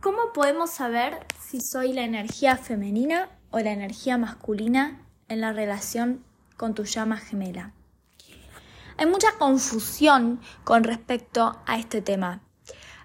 ¿Cómo 0.00 0.32
podemos 0.32 0.70
saber 0.70 1.26
si 1.40 1.60
soy 1.60 1.92
la 1.92 2.02
energía 2.02 2.56
femenina 2.56 3.30
o 3.50 3.58
la 3.58 3.72
energía 3.72 4.18
masculina 4.18 5.00
en 5.28 5.40
la 5.40 5.52
relación 5.52 6.22
con 6.56 6.74
tu 6.74 6.84
llama 6.84 7.16
gemela? 7.16 7.72
Hay 8.98 9.06
mucha 9.06 9.32
confusión 9.38 10.40
con 10.64 10.84
respecto 10.84 11.60
a 11.66 11.78
este 11.78 12.02
tema. 12.02 12.40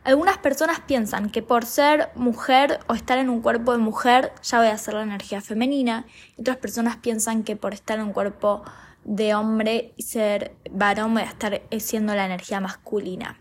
Algunas 0.03 0.37
personas 0.37 0.79
piensan 0.81 1.29
que 1.29 1.41
por 1.41 1.65
ser 1.65 2.09
mujer 2.15 2.79
o 2.87 2.93
estar 2.93 3.17
en 3.17 3.29
un 3.29 3.41
cuerpo 3.41 3.71
de 3.71 3.77
mujer 3.77 4.33
ya 4.43 4.59
voy 4.59 4.67
a 4.67 4.77
ser 4.77 4.95
la 4.95 5.03
energía 5.03 5.41
femenina. 5.41 6.05
Y 6.37 6.41
otras 6.41 6.57
personas 6.57 6.97
piensan 6.97 7.43
que 7.43 7.55
por 7.55 7.73
estar 7.73 7.99
en 7.99 8.05
un 8.05 8.13
cuerpo 8.13 8.63
de 9.03 9.33
hombre 9.33 9.93
y 9.95 10.03
ser 10.03 10.55
varón 10.71 11.13
voy 11.13 11.23
a 11.23 11.25
estar 11.25 11.61
siendo 11.79 12.13
la 12.15 12.25
energía 12.25 12.59
masculina. 12.59 13.39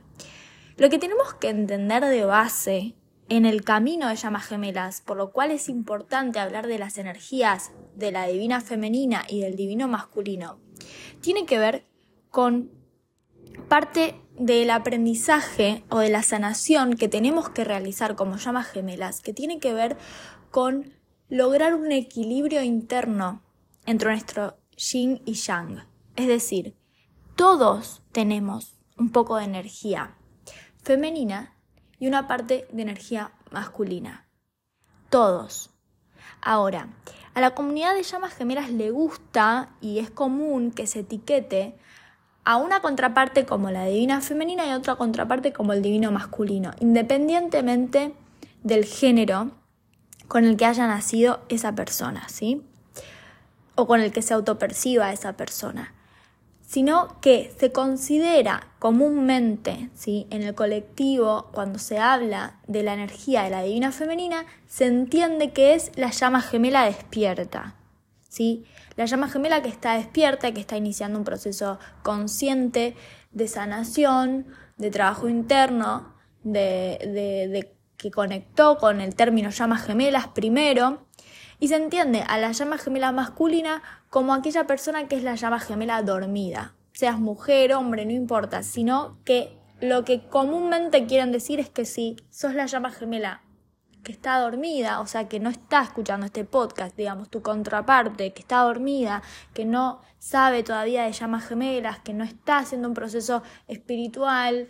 Lo 0.77 0.89
que 0.89 0.99
tenemos 0.99 1.35
que 1.35 1.51
entender 1.51 2.05
de 2.05 2.25
base 2.25 2.95
en 3.31 3.47
el 3.47 3.63
camino 3.63 4.09
de 4.09 4.17
llamas 4.17 4.45
gemelas, 4.45 5.01
por 5.01 5.17
lo 5.17 5.31
cual 5.31 5.53
es 5.53 5.69
importante 5.69 6.41
hablar 6.41 6.67
de 6.67 6.79
las 6.79 6.99
energías 6.99 7.71
de 7.95 8.11
la 8.11 8.27
divina 8.27 8.61
femenina 8.61 9.25
y 9.29 9.41
del 9.41 9.55
divino 9.55 9.87
masculino, 9.87 10.59
tiene 11.21 11.47
que 11.47 11.59
ver 11.59 11.87
con 12.29 12.73
parte 13.69 14.21
del 14.37 14.71
aprendizaje 14.71 15.85
o 15.91 16.01
de 16.01 16.09
la 16.09 16.25
sanación 16.25 16.97
que 16.97 17.09
tenemos 17.09 17.49
que 17.49 17.63
realizar 17.63 18.17
como 18.17 18.37
llamas 18.37 18.67
gemelas, 18.67 19.21
que 19.21 19.33
tiene 19.33 19.61
que 19.61 19.75
ver 19.75 19.97
con 20.51 20.93
lograr 21.29 21.77
un 21.77 21.93
equilibrio 21.93 22.65
interno 22.65 23.43
entre 23.87 24.11
nuestro 24.11 24.59
yin 24.77 25.23
y 25.25 25.35
yang. 25.35 25.87
Es 26.17 26.27
decir, 26.27 26.75
todos 27.37 28.03
tenemos 28.11 28.81
un 28.99 29.11
poco 29.11 29.37
de 29.37 29.45
energía 29.45 30.17
femenina 30.83 31.60
y 32.01 32.09
una 32.09 32.27
parte 32.27 32.67
de 32.73 32.83
energía 32.83 33.31
masculina. 33.53 34.27
Todos. 35.11 35.71
Ahora, 36.41 36.89
a 37.35 37.41
la 37.41 37.55
comunidad 37.55 37.95
de 37.95 38.03
llamas 38.03 38.35
gemelas 38.35 38.71
le 38.71 38.91
gusta 38.91 39.69
y 39.81 39.99
es 39.99 40.11
común 40.11 40.73
que 40.73 40.87
se 40.87 41.01
etiquete 41.01 41.79
a 42.45 42.57
una 42.57 42.81
contraparte 42.81 43.45
como 43.45 43.71
la 43.71 43.85
divina 43.85 44.21
femenina 44.23 44.67
y 44.67 44.71
a 44.71 44.77
otra 44.77 44.97
contraparte 44.97 45.53
como 45.53 45.75
el 45.75 45.83
divino 45.83 46.11
masculino, 46.11 46.73
independientemente 46.81 48.15
del 48.65 48.85
género 48.87 49.53
con 50.27 50.45
el 50.45 50.57
que 50.57 50.65
haya 50.65 50.87
nacido 50.87 51.41
esa 51.49 51.75
persona, 51.75 52.29
¿sí? 52.29 52.63
O 53.75 53.87
con 53.87 54.01
el 54.01 54.11
que 54.11 54.23
se 54.23 54.33
autoperciba 54.33 55.13
esa 55.13 55.35
persona 55.35 55.95
sino 56.71 57.21
que 57.21 57.53
se 57.59 57.73
considera 57.73 58.69
comúnmente, 58.79 59.91
¿sí? 59.93 60.29
en 60.31 60.45
el 60.45 60.55
colectivo, 60.55 61.49
cuando 61.51 61.81
se 61.81 61.99
habla 61.99 62.61
de 62.69 62.85
la 62.85 62.95
energía 62.95 63.43
de 63.43 63.51
la 63.51 63.65
divina 63.65 63.91
femenina, 63.91 64.47
se 64.69 64.87
entiende 64.87 65.51
que 65.51 65.75
es 65.75 65.91
la 65.97 66.13
llama 66.13 66.41
gemela 66.41 66.85
despierta. 66.85 67.75
¿sí? 68.29 68.67
La 68.95 69.07
llama 69.07 69.29
gemela 69.29 69.63
que 69.63 69.69
está 69.69 69.95
despierta, 69.95 70.55
que 70.55 70.61
está 70.61 70.77
iniciando 70.77 71.19
un 71.19 71.25
proceso 71.25 71.81
consciente 72.05 72.95
de 73.33 73.49
sanación, 73.49 74.47
de 74.77 74.93
trabajo 74.93 75.29
interno, 75.29 76.15
de, 76.45 77.75
que 77.97 78.13
conectó 78.13 78.79
con 78.79 79.01
el 79.01 79.17
término 79.17 79.51
llamas 79.51 79.85
gemelas 79.85 80.29
primero, 80.29 81.05
y 81.61 81.69
se 81.69 81.77
entiende 81.77 82.25
a 82.27 82.39
la 82.39 82.53
llama 82.53 82.79
gemela 82.79 83.13
masculina 83.13 83.83
como 84.09 84.35
aquella 84.35 84.67
persona 84.67 85.07
que 85.07 85.17
es 85.17 85.23
la 85.23 85.35
llama 85.37 85.61
gemela 85.61 86.03
dormida. 86.03 86.75
Seas 86.93 87.19
mujer, 87.19 87.75
hombre, 87.75 88.05
no 88.07 88.13
importa, 88.13 88.63
sino 88.63 89.19
que 89.25 89.57
lo 89.81 90.05
que 90.05 90.27
comúnmente 90.27 91.07
quieren 91.07 91.33
decir 91.33 91.61
es 91.61 91.69
que 91.69 91.85
si 91.85 92.17
sos 92.31 92.55
la 92.55 92.67
llama 92.67 92.91
gemela 92.91 93.43
que 94.03 94.13
está 94.13 94.39
dormida, 94.39 95.01
o 95.01 95.07
sea, 95.07 95.29
que 95.29 95.41
no 95.41 95.51
está 95.51 95.83
escuchando 95.83 96.27
este 96.27 96.45
podcast, 96.45 96.97
digamos, 96.97 97.29
tu 97.29 97.43
contraparte, 97.43 98.33
que 98.33 98.41
está 98.41 98.63
dormida, 98.63 99.23
que 99.53 99.67
no 99.67 100.01
sabe 100.19 100.63
todavía 100.63 101.03
de 101.05 101.13
llamas 101.13 101.47
gemelas, 101.47 101.99
que 101.99 102.15
no 102.15 102.25
está 102.25 102.59
haciendo 102.59 102.89
un 102.89 102.95
proceso 102.95 103.43
espiritual 103.69 104.69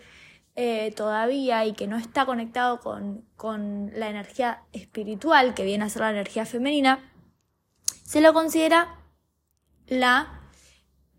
eh, 0.63 0.93
todavía 0.95 1.65
y 1.65 1.73
que 1.73 1.87
no 1.87 1.97
está 1.97 2.27
conectado 2.27 2.81
con, 2.81 3.25
con 3.39 3.91
la 3.99 4.11
energía 4.11 4.65
espiritual, 4.75 5.55
que 5.55 5.65
viene 5.65 5.85
a 5.85 5.89
ser 5.89 6.03
la 6.03 6.11
energía 6.11 6.45
femenina, 6.45 6.99
se 8.05 8.21
lo 8.21 8.35
considera 8.35 8.99
la 9.87 10.43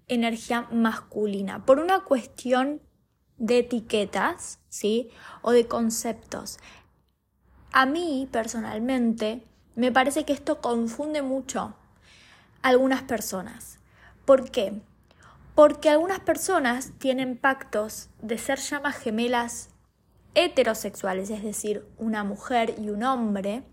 energía 0.07 0.67
masculina 0.71 1.65
por 1.65 1.79
una 1.79 2.01
cuestión 2.01 2.83
de 3.37 3.57
etiquetas, 3.57 4.59
¿sí? 4.69 5.09
O 5.41 5.49
de 5.53 5.67
conceptos. 5.67 6.59
A 7.71 7.87
mí, 7.87 8.29
personalmente, 8.31 9.43
me 9.73 9.91
parece 9.91 10.23
que 10.23 10.33
esto 10.33 10.61
confunde 10.61 11.23
mucho 11.23 11.61
a 12.61 12.67
algunas 12.69 13.01
personas. 13.01 13.79
¿Por 14.23 14.51
qué? 14.51 14.83
Porque 15.55 15.89
algunas 15.89 16.19
personas 16.19 16.91
tienen 16.97 17.37
pactos 17.37 18.09
de 18.21 18.37
ser 18.37 18.59
llamas 18.59 18.97
gemelas 18.97 19.69
heterosexuales, 20.33 21.29
es 21.29 21.43
decir, 21.43 21.85
una 21.97 22.23
mujer 22.23 22.75
y 22.79 22.89
un 22.89 23.03
hombre. 23.03 23.63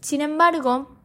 Sin 0.00 0.20
embargo, 0.20 1.02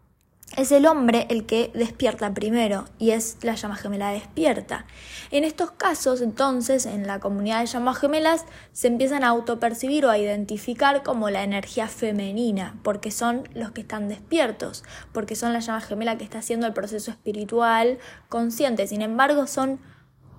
es 0.56 0.72
el 0.72 0.86
hombre 0.86 1.28
el 1.30 1.46
que 1.46 1.72
despierta 1.76 2.34
primero 2.34 2.86
y 2.98 3.12
es 3.12 3.38
la 3.44 3.56
llama 3.56 3.76
gemela 3.76 4.12
despierta. 4.12 4.86
En 5.30 5.44
estos 5.44 5.72
casos, 5.72 6.22
entonces, 6.22 6.86
en 6.86 7.06
la 7.06 7.20
comunidad 7.20 7.60
de 7.60 7.68
llamas 7.68 8.00
gemelas 8.00 8.46
se 8.72 8.88
empiezan 8.88 9.24
a 9.24 9.28
autopercibir 9.28 10.06
o 10.06 10.10
a 10.10 10.18
identificar 10.18 11.04
como 11.04 11.30
la 11.30 11.44
energía 11.44 11.88
femenina, 11.88 12.80
porque 12.82 13.12
son 13.12 13.48
los 13.54 13.72
que 13.72 13.82
están 13.82 14.08
despiertos, 14.08 14.84
porque 15.12 15.36
son 15.36 15.54
la 15.54 15.60
llama 15.60 15.82
gemela 15.82 16.18
que 16.18 16.24
está 16.24 16.40
haciendo 16.40 16.66
el 16.66 16.74
proceso 16.74 17.12
espiritual 17.12 18.00
consciente. 18.30 18.88
Sin 18.88 19.02
embargo, 19.02 19.48
son 19.48 19.80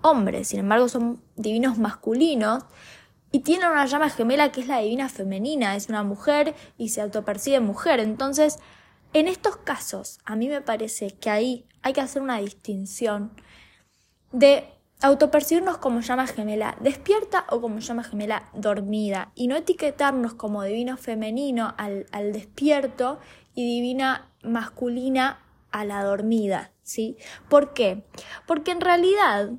hombres, 0.02 0.48
sin 0.48 0.60
embargo, 0.60 0.88
son 0.88 1.22
divinos 1.36 1.78
masculinos 1.78 2.64
y 3.30 3.40
tienen 3.40 3.68
una 3.68 3.86
llama 3.86 4.08
gemela 4.08 4.52
que 4.52 4.60
es 4.60 4.68
la 4.68 4.78
divina 4.78 5.08
femenina, 5.08 5.76
es 5.76 5.88
una 5.88 6.02
mujer 6.02 6.54
y 6.78 6.90
se 6.90 7.00
autopercibe 7.00 7.60
mujer. 7.60 8.00
Entonces, 8.00 8.58
en 9.12 9.28
estos 9.28 9.56
casos, 9.56 10.18
a 10.24 10.36
mí 10.36 10.48
me 10.48 10.60
parece 10.60 11.10
que 11.10 11.30
ahí 11.30 11.66
hay 11.82 11.92
que 11.92 12.00
hacer 12.00 12.22
una 12.22 12.38
distinción 12.38 13.32
de 14.32 14.68
autopercibirnos 15.00 15.78
como 15.78 16.00
llama 16.00 16.26
gemela 16.26 16.76
despierta 16.80 17.46
o 17.50 17.60
como 17.60 17.78
llama 17.78 18.02
gemela 18.02 18.50
dormida 18.52 19.30
y 19.34 19.46
no 19.46 19.56
etiquetarnos 19.56 20.34
como 20.34 20.64
divino 20.64 20.96
femenino 20.96 21.74
al, 21.78 22.06
despierto 22.32 23.20
y 23.54 23.64
divina 23.64 24.32
masculina 24.42 25.40
a 25.70 25.84
la 25.84 26.02
dormida, 26.02 26.72
¿sí? 26.82 27.16
¿Por 27.48 27.74
qué? 27.74 28.04
Porque 28.46 28.72
en 28.72 28.80
realidad 28.80 29.50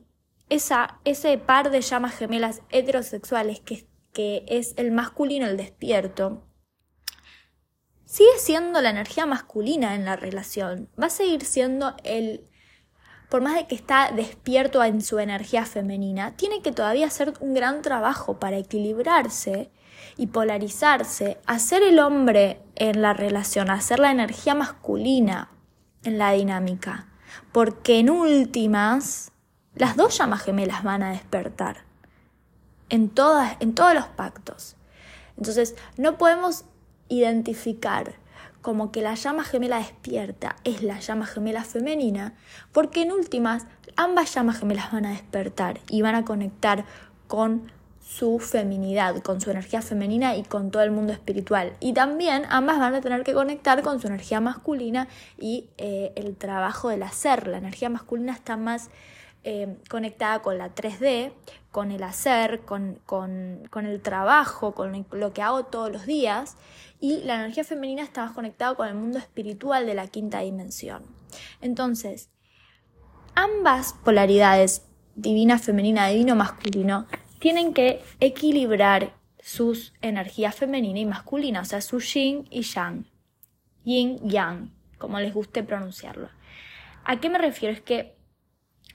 esa, 0.50 1.00
ese 1.06 1.38
par 1.38 1.72
de 1.72 1.82
llamas 1.82 2.16
gemelas 2.16 2.62
heterosexuales 2.70 3.60
que, 3.60 3.88
que 4.14 4.46
es 4.48 4.74
el 4.78 4.92
masculino, 4.92 5.46
el 5.46 5.58
despierto, 5.58 6.44
sigue 8.06 8.38
siendo 8.38 8.82
la 8.82 8.90
energía 8.90 9.26
masculina 9.26 9.96
en 9.96 10.06
la 10.06 10.16
relación. 10.16 10.90
Va 11.00 11.08
a 11.08 11.12
seguir 11.12 11.46
siendo 11.46 11.96
el, 12.04 12.50
por 13.30 13.42
más 13.42 13.56
de 13.56 13.68
que 13.68 13.76
está 13.76 14.12
despierto 14.12 14.84
en 14.84 15.02
su 15.02 15.20
energía 15.20 15.66
femenina, 15.66 16.36
tiene 16.36 16.62
que 16.62 16.72
todavía 16.72 17.06
hacer 17.06 17.34
un 17.40 17.54
gran 17.54 17.84
trabajo 17.84 18.40
para 18.40 18.58
equilibrarse 18.58 19.72
y 20.18 20.28
polarizarse, 20.28 21.40
hacer 21.46 21.84
el 21.84 22.00
hombre 22.00 22.62
en 22.76 23.02
la 23.02 23.14
relación, 23.14 23.70
hacer 23.70 24.00
la 24.00 24.12
energía 24.12 24.56
masculina 24.56 25.52
en 26.04 26.18
la 26.18 26.32
dinámica. 26.32 27.08
Porque 27.52 28.00
en 28.00 28.10
últimas, 28.10 29.32
las 29.76 29.96
dos 29.96 30.18
llamas 30.18 30.44
gemelas 30.44 30.84
van 30.84 31.04
a 31.04 31.12
despertar. 31.12 31.84
En, 32.90 33.10
todas, 33.10 33.56
en 33.60 33.76
todos 33.76 33.94
los 33.94 34.06
pactos. 34.06 34.76
Entonces, 35.38 35.76
no 35.98 36.18
podemos 36.18 36.66
identificar 37.08 38.16
como 38.62 38.92
que 38.92 39.02
la 39.02 39.16
llama 39.16 39.44
gemela 39.44 39.78
despierta 39.78 40.56
es 40.64 40.84
la 40.84 41.00
llama 41.00 41.26
gemela 41.26 41.64
femenina, 41.64 42.34
porque 42.72 43.04
en 43.04 43.12
últimas 43.12 43.66
ambas 43.96 44.34
llamas 44.34 44.60
gemelas 44.60 44.92
van 44.92 45.06
a 45.06 45.12
despertar 45.12 45.80
y 45.90 46.02
van 46.02 46.16
a 46.16 46.26
conectar 46.26 46.86
con 47.28 47.72
su 48.02 48.40
feminidad, 48.40 49.22
con 49.22 49.40
su 49.40 49.52
energía 49.52 49.82
femenina 49.82 50.36
y 50.36 50.44
con 50.44 50.72
todo 50.72 50.82
el 50.82 50.92
mundo 50.92 51.14
espiritual. 51.14 51.74
Y 51.80 51.94
también 51.94 52.44
ambas 52.50 52.80
van 52.80 52.96
a 52.96 53.02
tener 53.02 53.24
que 53.24 53.34
conectar 53.34 53.84
con 53.84 54.02
su 54.02 54.08
energía 54.08 54.42
masculina 54.42 55.08
y 55.38 55.70
eh, 55.78 56.12
el 56.16 56.36
trabajo 56.36 56.90
del 56.90 57.04
hacer. 57.04 57.48
La 57.48 57.60
energía 57.60 57.90
masculina 57.90 58.34
está 58.34 58.58
más 58.58 58.90
eh, 59.44 59.78
conectada 59.90 60.42
con 60.42 60.58
la 60.58 60.76
3D, 60.76 61.32
con 61.72 61.92
el 61.92 62.04
hacer, 62.04 62.62
con, 62.62 63.00
con, 63.06 63.86
el 63.86 64.02
trabajo, 64.02 64.74
con 64.74 65.06
lo 65.12 65.34
que 65.34 65.42
hago 65.42 65.64
todos 65.66 65.92
los 65.92 66.06
días, 66.06 66.58
y 67.00 67.24
la 67.24 67.36
energía 67.36 67.64
femenina 67.64 68.04
está 68.04 68.26
más 68.26 68.34
conectada 68.34 68.76
con 68.76 68.88
el 68.88 68.96
mundo 68.96 69.18
espiritual 69.18 69.86
de 69.86 69.94
la 69.94 70.08
quinta 70.08 70.40
dimensión. 70.40 71.04
Entonces, 71.62 72.30
ambas 73.36 73.94
polaridades, 74.04 74.86
divina 75.16 75.58
femenina, 75.58 76.08
divino 76.08 76.36
masculino, 76.36 77.08
tienen 77.40 77.74
que 77.74 78.04
equilibrar 78.20 79.14
sus 79.42 79.94
energías 80.02 80.56
femenina 80.56 81.00
y 81.00 81.06
masculina, 81.06 81.62
o 81.62 81.66
sea, 81.66 81.80
su 81.80 82.00
yin 82.00 82.46
y 82.50 82.62
yang, 82.64 83.06
yin 83.86 84.20
yang, 84.30 84.74
como 84.98 85.20
les 85.20 85.34
guste 85.34 85.64
pronunciarlo. 85.64 86.30
¿A 87.06 87.20
qué 87.20 87.30
me 87.30 87.38
refiero? 87.38 87.74
Es 87.74 87.82
que 87.82 88.19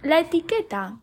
la 0.02 0.20
etiqueta 0.20 1.00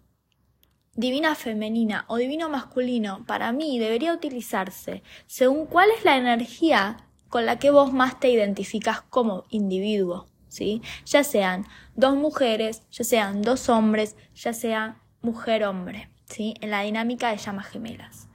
divina 0.94 1.36
femenina 1.36 2.06
o 2.08 2.18
divino 2.18 2.50
masculino 2.50 3.26
para 3.26 3.52
mí 3.52 3.80
debería 3.80 4.14
utilizarse 4.14 5.04
según 5.26 5.66
cuál 5.66 5.90
es 5.98 6.04
la 6.04 6.18
energía 6.18 6.98
con 7.30 7.46
la 7.46 7.60
que 7.60 7.72
vos 7.72 7.94
más 7.94 8.20
te 8.20 8.30
identificas 8.30 9.02
como 9.02 9.46
individuo, 9.50 10.28
¿sí? 10.50 10.82
Ya 11.06 11.24
sean 11.24 11.66
dos 11.96 12.16
mujeres, 12.16 12.84
ya 12.92 13.06
sean 13.06 13.42
dos 13.42 13.70
hombres, 13.70 14.18
ya 14.36 14.52
sea 14.52 15.02
mujer-hombre, 15.22 16.10
¿sí? 16.26 16.56
En 16.60 16.72
la 16.72 16.82
dinámica 16.82 17.32
de 17.32 17.38
llamas 17.38 17.68
gemelas. 17.68 18.28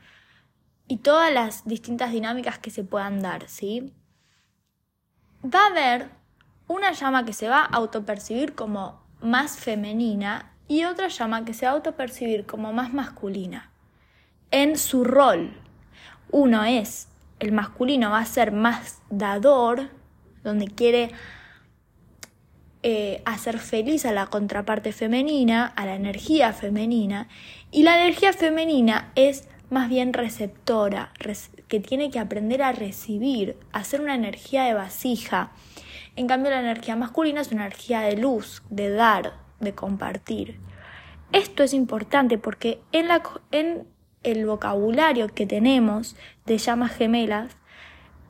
Y 0.89 0.99
todas 0.99 1.33
las 1.33 1.67
distintas 1.67 2.11
dinámicas 2.13 2.59
que 2.59 2.71
se 2.71 2.85
puedan 2.85 3.21
dar, 3.21 3.49
¿sí? 3.49 3.93
Va 5.45 5.65
a 5.65 5.67
haber 5.67 6.11
una 6.67 6.93
llama 6.93 7.27
que 7.27 7.35
se 7.35 7.49
va 7.49 7.61
a 7.61 7.67
autopercibir 7.67 8.55
como 8.55 9.06
más 9.27 9.59
femenina 9.59 10.53
y 10.69 10.85
otra 10.85 11.09
llama 11.09 11.45
que 11.45 11.55
se 11.55 11.67
autopercibir 11.67 12.47
como 12.47 12.73
más 12.73 12.93
masculina. 12.93 13.71
En 14.51 14.79
su 14.79 15.05
rol, 15.05 15.53
uno 16.31 16.65
es 16.65 17.09
el 17.39 17.53
masculino 17.53 18.11
va 18.11 18.21
a 18.21 18.27
ser 18.27 18.53
más 18.53 19.01
dador, 19.11 19.91
donde 20.43 20.69
quiere 20.69 21.11
eh, 22.83 23.21
hacer 23.25 23.59
feliz 23.59 24.07
a 24.07 24.13
la 24.13 24.27
contraparte 24.27 24.93
femenina, 24.93 25.67
a 25.67 25.87
la 25.87 25.95
energía 25.95 26.53
femenina, 26.53 27.29
y 27.71 27.83
la 27.83 28.01
energía 28.01 28.33
femenina 28.33 29.13
es 29.17 29.49
más 29.71 29.89
bien 29.89 30.13
receptora, 30.13 31.13
que 31.69 31.81
tiene 31.81 32.11
que 32.11 32.21
aprender 32.21 32.63
a 32.63 32.73
recibir, 32.73 33.57
a 33.73 33.83
ser 33.83 34.01
una 34.01 34.15
energía 34.15 34.65
de 34.65 34.75
vasija. 34.75 35.51
En 36.17 36.27
cambio, 36.27 36.51
la 36.51 36.61
energía 36.61 36.97
masculina 36.97 37.43
es 37.43 37.53
una 37.53 37.67
energía 37.67 38.01
de 38.01 38.17
luz, 38.17 38.63
de 38.71 38.91
dar, 38.91 39.35
de 39.61 39.75
compartir. 39.75 40.59
Esto 41.33 41.63
es 41.63 41.75
importante 41.75 42.39
porque 42.39 42.81
en, 42.93 43.09
la, 43.09 43.23
en 43.51 43.87
el 44.23 44.47
vocabulario 44.47 45.29
que 45.29 45.47
tenemos 45.47 46.17
de 46.47 46.57
llamas 46.57 46.93
gemelas 46.93 47.57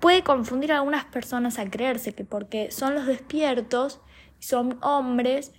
puede 0.00 0.22
confundir 0.22 0.72
a 0.72 0.78
algunas 0.78 1.04
personas 1.04 1.58
a 1.58 1.70
creerse 1.70 2.12
que 2.12 2.24
porque 2.24 2.72
son 2.72 2.94
los 2.94 3.06
despiertos, 3.06 4.00
son 4.40 4.78
hombres, 4.82 5.52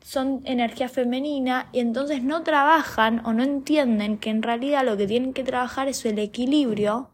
son 0.00 0.40
energía 0.44 0.88
femenina 0.88 1.68
y 1.72 1.80
entonces 1.80 2.22
no 2.22 2.42
trabajan 2.42 3.20
o 3.26 3.34
no 3.34 3.42
entienden 3.42 4.18
que 4.18 4.30
en 4.30 4.42
realidad 4.42 4.84
lo 4.84 4.96
que 4.96 5.06
tienen 5.06 5.32
que 5.32 5.44
trabajar 5.44 5.88
es 5.88 6.04
el 6.06 6.18
equilibrio 6.18 7.10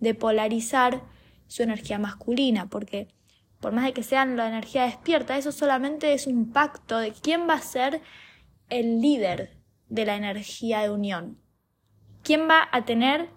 de 0.00 0.14
polarizar 0.14 1.02
su 1.46 1.62
energía 1.62 1.98
masculina, 1.98 2.66
porque 2.66 3.08
por 3.64 3.72
más 3.72 3.86
de 3.86 3.94
que 3.94 4.02
sean 4.02 4.36
la 4.36 4.46
energía 4.46 4.84
despierta, 4.84 5.38
eso 5.38 5.50
solamente 5.50 6.12
es 6.12 6.26
un 6.26 6.52
pacto 6.52 6.98
de 6.98 7.12
quién 7.12 7.48
va 7.48 7.54
a 7.54 7.62
ser 7.62 8.02
el 8.68 9.00
líder 9.00 9.56
de 9.88 10.04
la 10.04 10.16
energía 10.16 10.80
de 10.80 10.90
unión. 10.90 11.38
¿quién 12.24 12.48
va 12.48 12.68
a 12.72 12.84
tener 12.84 13.30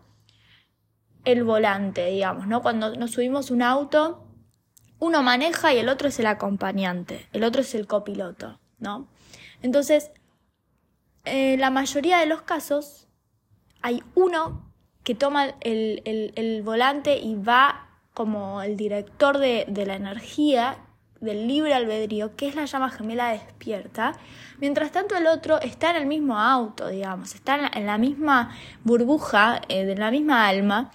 el 1.25 1.43
volante, 1.43 2.07
digamos, 2.07 2.47
¿no? 2.47 2.61
Cuando 2.61 2.95
nos 2.95 3.11
subimos 3.11 3.51
un 3.51 3.61
auto, 3.61 4.25
uno 4.99 5.21
maneja 5.21 5.73
y 5.73 5.77
el 5.77 5.89
otro 5.89 6.07
es 6.07 6.19
el 6.19 6.25
acompañante, 6.25 7.27
el 7.33 7.43
otro 7.43 7.61
es 7.61 7.75
el 7.75 7.85
copiloto, 7.85 8.59
¿no? 8.79 9.07
Entonces, 9.61 10.11
en 11.25 11.55
eh, 11.55 11.57
la 11.57 11.69
mayoría 11.69 12.17
de 12.17 12.25
los 12.25 12.41
casos 12.41 13.07
hay 13.81 14.01
uno 14.15 14.73
que 15.03 15.15
toma 15.15 15.55
el, 15.61 16.61
volante 16.63 17.17
y 17.17 17.35
va 17.35 17.86
como 18.17 18.63
el 18.63 18.77
director 18.77 19.37
de, 19.37 19.67
la 19.85 19.93
energía 19.93 20.79
del 21.21 21.47
libre 21.47 21.75
albedrío, 21.75 22.35
que 22.35 22.47
es 22.47 22.55
la 22.55 22.65
llama 22.65 22.89
gemela 22.89 23.29
despierta, 23.29 24.13
mientras 24.57 24.91
tanto 24.91 25.15
el 25.15 25.27
otro 25.27 25.61
está 25.61 25.91
en 25.91 25.97
el 25.97 26.07
mismo 26.07 26.39
auto, 26.39 26.87
digamos, 26.87 27.35
está 27.35 27.69
en 27.71 27.85
la, 27.85 27.97
misma 27.99 28.57
burbuja, 28.83 29.61
eh, 29.69 29.85
de 29.85 29.95
la 29.95 30.09
misma 30.09 30.47
alma, 30.47 30.89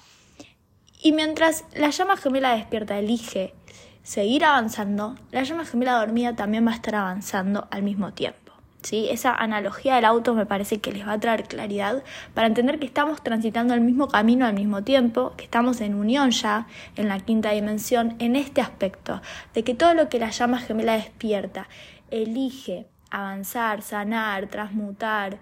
y 1.00 1.12
mientras 1.12 1.64
la 1.76 1.90
llama 1.90 2.16
gemela 2.16 2.56
despierta 2.56 2.98
elige 2.98 3.54
seguir 4.02 4.44
avanzando, 4.44 5.14
la 5.30 5.44
llama 5.44 5.64
gemela 5.64 6.00
dormida 6.00 6.34
también 6.34 6.66
va 6.66 6.72
a 6.72 6.74
estar 6.74 6.96
avanzando 6.96 7.68
al 7.70 7.84
mismo 7.84 8.12
tiempo. 8.12 8.41
¿Sí? 8.82 9.08
Esa 9.10 9.34
analogía 9.34 9.96
del 9.96 10.04
auto 10.04 10.34
me 10.34 10.46
parece 10.46 10.80
que 10.80 10.92
les 10.92 11.06
va 11.06 11.12
a 11.12 11.20
traer 11.20 11.44
claridad 11.44 12.02
para 12.34 12.46
entender 12.46 12.78
que 12.78 12.86
estamos 12.86 13.22
transitando 13.22 13.74
el 13.74 13.80
mismo 13.80 14.08
camino 14.08 14.46
al 14.46 14.54
mismo 14.54 14.82
tiempo, 14.82 15.34
que 15.36 15.44
estamos 15.44 15.80
en 15.80 15.94
unión 15.94 16.30
ya 16.30 16.66
en 16.96 17.08
la 17.08 17.20
quinta 17.20 17.50
dimensión 17.50 18.16
en 18.18 18.36
este 18.36 18.60
aspecto, 18.60 19.22
de 19.54 19.64
que 19.64 19.74
todo 19.74 19.94
lo 19.94 20.08
que 20.08 20.18
la 20.18 20.30
llama 20.30 20.58
gemela 20.58 20.94
despierta 20.94 21.68
elige 22.10 22.86
avanzar, 23.10 23.82
sanar, 23.82 24.48
transmutar, 24.48 25.38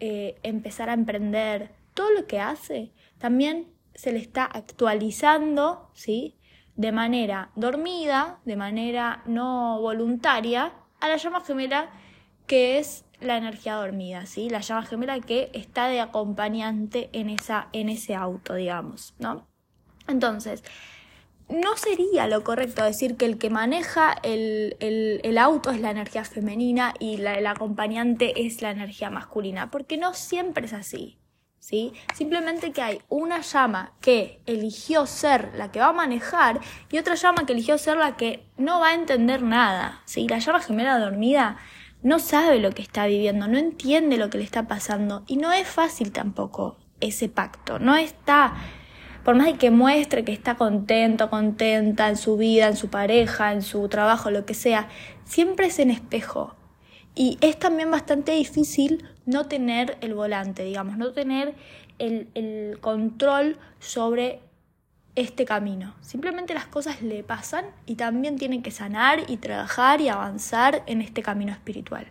eh, 0.00 0.36
empezar 0.42 0.90
a 0.90 0.94
emprender, 0.94 1.72
todo 1.94 2.10
lo 2.10 2.26
que 2.26 2.40
hace 2.40 2.92
también 3.18 3.68
se 3.94 4.12
le 4.12 4.18
está 4.18 4.44
actualizando, 4.44 5.90
¿sí? 5.94 6.36
De 6.76 6.90
manera 6.90 7.50
dormida, 7.54 8.40
de 8.44 8.56
manera 8.56 9.22
no 9.26 9.80
voluntaria, 9.80 10.72
a 11.00 11.08
la 11.08 11.16
llama 11.16 11.40
gemela 11.40 11.90
que 12.46 12.78
es 12.78 13.04
la 13.20 13.36
energía 13.36 13.74
dormida, 13.74 14.26
¿sí? 14.26 14.50
La 14.50 14.60
llama 14.60 14.84
gemela 14.84 15.20
que 15.20 15.50
está 15.52 15.88
de 15.88 16.00
acompañante 16.00 17.08
en, 17.12 17.30
esa, 17.30 17.68
en 17.72 17.88
ese 17.88 18.14
auto, 18.14 18.54
digamos, 18.54 19.14
¿no? 19.18 19.46
Entonces, 20.06 20.62
no 21.48 21.76
sería 21.76 22.26
lo 22.26 22.42
correcto 22.42 22.84
decir 22.84 23.16
que 23.16 23.26
el 23.26 23.38
que 23.38 23.50
maneja 23.50 24.14
el, 24.22 24.76
el, 24.80 25.38
auto 25.38 25.70
es 25.70 25.80
la 25.80 25.90
energía 25.90 26.24
femenina 26.24 26.94
y 26.98 27.18
la, 27.18 27.34
el 27.34 27.46
acompañante 27.46 28.46
es 28.46 28.62
la 28.62 28.70
energía 28.70 29.10
masculina, 29.10 29.70
porque 29.70 29.96
no 29.96 30.14
siempre 30.14 30.66
es 30.66 30.72
así. 30.72 31.18
¿Sí? 31.58 31.94
Simplemente 32.14 32.72
que 32.72 32.82
hay 32.82 33.00
una 33.08 33.40
llama 33.40 33.94
que 34.02 34.38
eligió 34.44 35.06
ser 35.06 35.54
la 35.54 35.72
que 35.72 35.80
va 35.80 35.86
a 35.86 35.92
manejar 35.94 36.60
y 36.90 36.98
otra 36.98 37.14
llama 37.14 37.46
que 37.46 37.54
eligió 37.54 37.78
ser 37.78 37.96
la 37.96 38.18
que 38.18 38.44
no 38.58 38.80
va 38.80 38.88
a 38.88 38.94
entender 38.94 39.40
nada. 39.40 40.02
¿sí? 40.04 40.28
La 40.28 40.40
llama 40.40 40.60
gemela 40.60 40.98
dormida 40.98 41.56
no 42.04 42.18
sabe 42.18 42.60
lo 42.60 42.70
que 42.70 42.82
está 42.82 43.06
viviendo, 43.06 43.48
no 43.48 43.58
entiende 43.58 44.18
lo 44.18 44.28
que 44.30 44.38
le 44.38 44.44
está 44.44 44.68
pasando 44.68 45.24
y 45.26 45.38
no 45.38 45.52
es 45.52 45.66
fácil 45.66 46.12
tampoco 46.12 46.76
ese 47.00 47.30
pacto, 47.30 47.78
no 47.78 47.96
está, 47.96 48.54
por 49.24 49.34
más 49.36 49.46
de 49.46 49.54
que 49.54 49.70
muestre 49.70 50.22
que 50.22 50.32
está 50.32 50.56
contento, 50.56 51.30
contenta 51.30 52.10
en 52.10 52.16
su 52.16 52.36
vida, 52.36 52.68
en 52.68 52.76
su 52.76 52.90
pareja, 52.90 53.52
en 53.52 53.62
su 53.62 53.88
trabajo, 53.88 54.30
lo 54.30 54.44
que 54.44 54.52
sea, 54.52 54.88
siempre 55.24 55.66
es 55.66 55.78
en 55.78 55.90
espejo. 55.90 56.54
Y 57.16 57.38
es 57.40 57.58
también 57.58 57.90
bastante 57.90 58.32
difícil 58.32 59.08
no 59.24 59.46
tener 59.46 59.96
el 60.00 60.14
volante, 60.14 60.64
digamos, 60.64 60.98
no 60.98 61.12
tener 61.12 61.54
el, 61.98 62.28
el 62.34 62.78
control 62.80 63.56
sobre 63.78 64.40
este 65.16 65.44
camino. 65.44 65.94
Simplemente 66.00 66.54
las 66.54 66.66
cosas 66.66 67.02
le 67.02 67.22
pasan 67.22 67.66
y 67.86 67.94
también 67.94 68.36
tiene 68.36 68.62
que 68.62 68.70
sanar 68.70 69.28
y 69.28 69.36
trabajar 69.36 70.00
y 70.00 70.08
avanzar 70.08 70.82
en 70.86 71.02
este 71.02 71.22
camino 71.22 71.52
espiritual. 71.52 72.06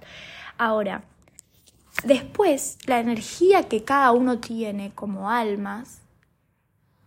Ahora, 0.58 1.04
después, 2.04 2.78
la 2.86 3.00
energía 3.00 3.64
que 3.64 3.84
cada 3.84 4.12
uno 4.12 4.40
tiene 4.40 4.92
como 4.94 5.30
almas, 5.30 6.00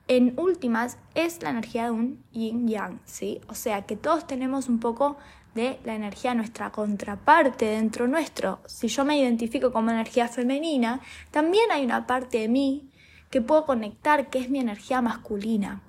en 0.09 0.39
últimas, 0.39 0.99
es 1.15 1.43
la 1.43 1.51
energía 1.51 1.87
de 1.87 1.91
un 1.91 2.25
yin 2.31 2.69
yang, 2.69 3.01
¿sí? 3.05 3.41
O 3.49 3.55
sea, 3.55 3.83
que 3.87 3.97
todos 3.97 4.27
tenemos 4.27 4.69
un 4.69 4.79
poco 4.79 5.17
de 5.55 5.81
la 5.85 5.95
energía 5.95 6.35
nuestra 6.35 6.71
contraparte 6.71 7.65
dentro 7.65 8.07
nuestro. 8.07 8.61
Si 8.67 8.89
yo 8.89 9.05
me 9.05 9.19
identifico 9.19 9.73
como 9.73 9.91
energía 9.91 10.29
femenina, 10.29 11.01
también 11.33 11.73
hay 11.73 11.85
una 11.85 12.07
parte 12.07 12.39
de 12.39 12.49
mí 12.49 12.91
que 13.31 13.41
puedo 13.41 13.67
conectar, 13.67 14.31
que 14.31 14.39
es 14.39 14.51
mi 14.51 14.61
energía 14.61 15.03
masculina. 15.03 15.83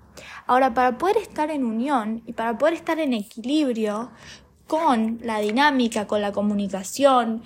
Ahora, 0.45 0.73
para 0.73 0.97
poder 0.97 1.17
estar 1.17 1.51
en 1.51 1.65
unión 1.65 2.23
y 2.25 2.33
para 2.33 2.57
poder 2.57 2.73
estar 2.73 2.99
en 2.99 3.13
equilibrio 3.13 4.11
con 4.67 5.19
la 5.23 5.39
dinámica, 5.39 6.07
con 6.07 6.21
la 6.21 6.31
comunicación, 6.31 7.43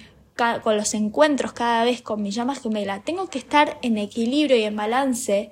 con 0.64 0.76
los 0.76 0.94
encuentros 0.94 1.54
cada 1.54 1.84
vez 1.84 2.02
con 2.02 2.22
mi 2.22 2.32
llama 2.32 2.56
gemela, 2.56 3.04
tengo 3.04 3.28
que 3.28 3.38
estar 3.38 3.78
en 3.82 3.98
equilibrio 3.98 4.58
y 4.58 4.64
en 4.64 4.76
balance 4.76 5.52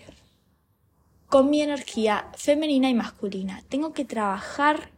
con 1.28 1.50
mi 1.50 1.62
energía 1.62 2.32
femenina 2.36 2.90
y 2.90 2.96
masculina. 2.96 3.62
Tengo 3.70 3.94
que 3.94 4.04
trabajar 4.04 4.92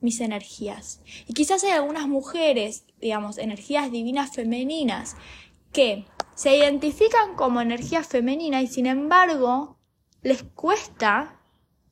mis 0.00 0.20
energías. 0.20 1.00
Y 1.26 1.32
quizás 1.32 1.64
hay 1.64 1.70
algunas 1.70 2.06
mujeres, 2.06 2.84
digamos, 3.00 3.38
energías 3.38 3.90
divinas 3.90 4.34
femeninas, 4.34 5.16
que 5.72 6.04
se 6.34 6.56
identifican 6.56 7.34
como 7.34 7.60
energía 7.60 8.04
femenina 8.04 8.60
y 8.60 8.66
sin 8.66 8.86
embargo 8.86 9.78
les 10.22 10.42
cuesta 10.42 11.40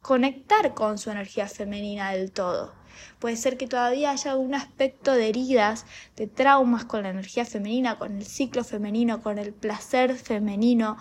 conectar 0.02 0.74
con 0.74 0.98
su 0.98 1.10
energía 1.10 1.46
femenina 1.46 2.10
del 2.10 2.32
todo. 2.32 2.74
Puede 3.18 3.36
ser 3.36 3.56
que 3.56 3.68
todavía 3.68 4.10
haya 4.10 4.32
algún 4.32 4.54
aspecto 4.54 5.12
de 5.12 5.28
heridas, 5.28 5.86
de 6.16 6.26
traumas 6.26 6.84
con 6.84 7.04
la 7.04 7.10
energía 7.10 7.44
femenina, 7.44 7.98
con 7.98 8.16
el 8.16 8.26
ciclo 8.26 8.64
femenino, 8.64 9.22
con 9.22 9.38
el 9.38 9.54
placer 9.54 10.16
femenino, 10.16 10.98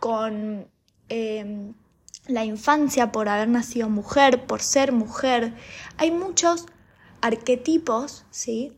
con 0.00 0.66
em, 1.10 1.74
la 2.26 2.44
infancia 2.44 3.12
por 3.12 3.28
haber 3.28 3.48
nacido 3.48 3.88
mujer, 3.88 4.46
por 4.46 4.62
ser 4.62 4.92
mujer. 4.92 5.54
Hay 5.98 6.10
muchos 6.10 6.66
arquetipos, 7.20 8.24
¿sí? 8.30 8.72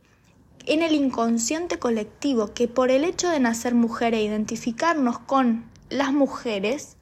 En 0.65 0.83
el 0.83 0.93
inconsciente 0.93 1.79
colectivo 1.79 2.53
que 2.53 2.67
por 2.67 2.91
el 2.91 3.03
hecho 3.03 3.29
de 3.29 3.39
nacer 3.39 3.73
mujer 3.73 4.13
e 4.13 4.21
identificarnos 4.21 5.17
con 5.19 5.65
las 5.89 6.13
mujeres, 6.13 6.97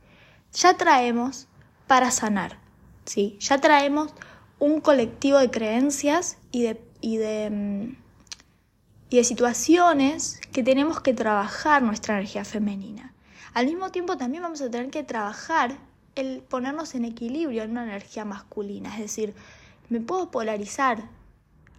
ya 0.53 0.75
traemos 0.77 1.48
para 1.89 2.11
sanar, 2.11 2.59
¿sí? 3.05 3.35
Ya 3.39 3.57
traemos 3.57 4.13
un 4.59 4.79
colectivo 4.79 5.39
de 5.39 5.49
creencias 5.49 6.37
y 6.51 6.61
de, 6.61 6.79
y 7.01 7.17
de, 7.17 7.49
mm, 7.49 7.95
y 9.09 9.17
de 9.17 9.23
situaciones 9.23 10.39
que 10.51 10.61
tenemos 10.61 11.01
que 11.01 11.15
trabajar 11.15 11.81
nuestra 11.81 12.13
energía 12.13 12.45
femenina. 12.45 13.15
Al 13.55 13.65
mismo 13.65 13.89
tiempo 13.89 14.17
también 14.17 14.43
vamos 14.43 14.61
a 14.61 14.69
tener 14.69 14.91
que 14.91 15.01
trabajar 15.01 15.79
el 16.13 16.43
ponernos 16.43 16.93
en 16.93 17.05
equilibrio 17.05 17.63
en 17.63 17.71
una 17.71 17.85
energía 17.85 18.23
masculina, 18.23 18.93
es 18.93 19.01
decir, 19.01 19.33
me 19.89 19.99
puedo 19.99 20.29
polarizar 20.29 21.09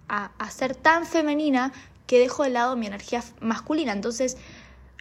a, 0.08 0.32
a 0.38 0.50
ser 0.50 0.74
tan 0.74 1.06
femenina 1.06 1.72
que 2.08 2.18
dejo 2.18 2.42
de 2.42 2.50
lado 2.50 2.74
mi 2.74 2.88
energía 2.88 3.22
masculina. 3.40 3.92
Entonces, 3.92 4.36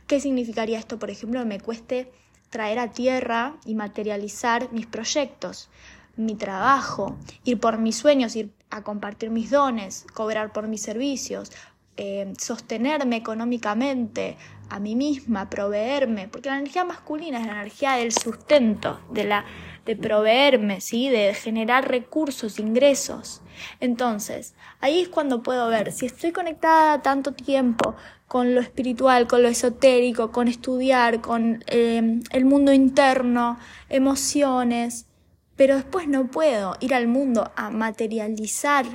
¿qué 0.05 0.19
significaría 0.19 0.77
esto? 0.77 0.99
Por 0.99 1.09
ejemplo, 1.09 1.43
me 1.47 1.59
cueste 1.59 2.11
traer 2.49 2.79
a 2.79 2.91
tierra 2.91 3.55
y 3.65 3.75
materializar 3.75 4.71
mis 4.71 4.85
proyectos, 4.85 5.69
mi 6.15 6.35
trabajo, 6.35 7.17
ir 7.43 7.59
por 7.59 7.77
mis 7.77 7.97
sueños, 7.97 8.35
ir 8.35 8.51
a 8.69 8.83
compartir 8.83 9.29
mis 9.29 9.51
dones, 9.51 10.05
cobrar 10.13 10.51
por 10.51 10.67
mis 10.67 10.81
servicios, 10.81 11.51
eh, 11.97 12.33
sostenerme 12.37 13.17
económicamente 13.17 14.37
a 14.69 14.79
mí 14.79 14.95
misma, 14.95 15.49
proveerme, 15.49 16.27
porque 16.27 16.49
la 16.49 16.57
energía 16.57 16.85
masculina 16.85 17.39
es 17.39 17.47
la 17.47 17.53
energía 17.53 17.93
del 17.93 18.11
sustento, 18.11 18.99
de 19.11 19.23
la 19.25 19.45
de 19.85 19.95
proveerme, 19.95 20.81
¿sí? 20.81 21.09
de 21.09 21.33
generar 21.33 21.87
recursos, 21.87 22.59
ingresos. 22.59 23.41
Entonces, 23.79 24.53
ahí 24.81 24.99
es 24.99 25.09
cuando 25.09 25.41
puedo 25.41 25.67
ver 25.67 25.91
si 25.91 26.05
estoy 26.05 26.31
conectada 26.31 27.01
tanto 27.01 27.33
tiempo 27.33 27.95
con 28.29 28.53
lo 28.53 28.61
espiritual, 28.61 29.27
con 29.27 29.41
lo 29.41 29.49
esotérico, 29.49 30.31
con 30.31 30.47
estudiar, 30.47 31.19
con 31.19 31.63
eh, 31.65 32.21
el 32.31 32.45
mundo 32.45 32.71
interno, 32.71 33.57
emociones, 33.89 35.07
pero 35.55 35.75
después 35.75 36.07
no 36.07 36.27
puedo 36.27 36.77
ir 36.79 36.93
al 36.93 37.07
mundo 37.07 37.51
a 37.55 37.71
materializar 37.71 38.85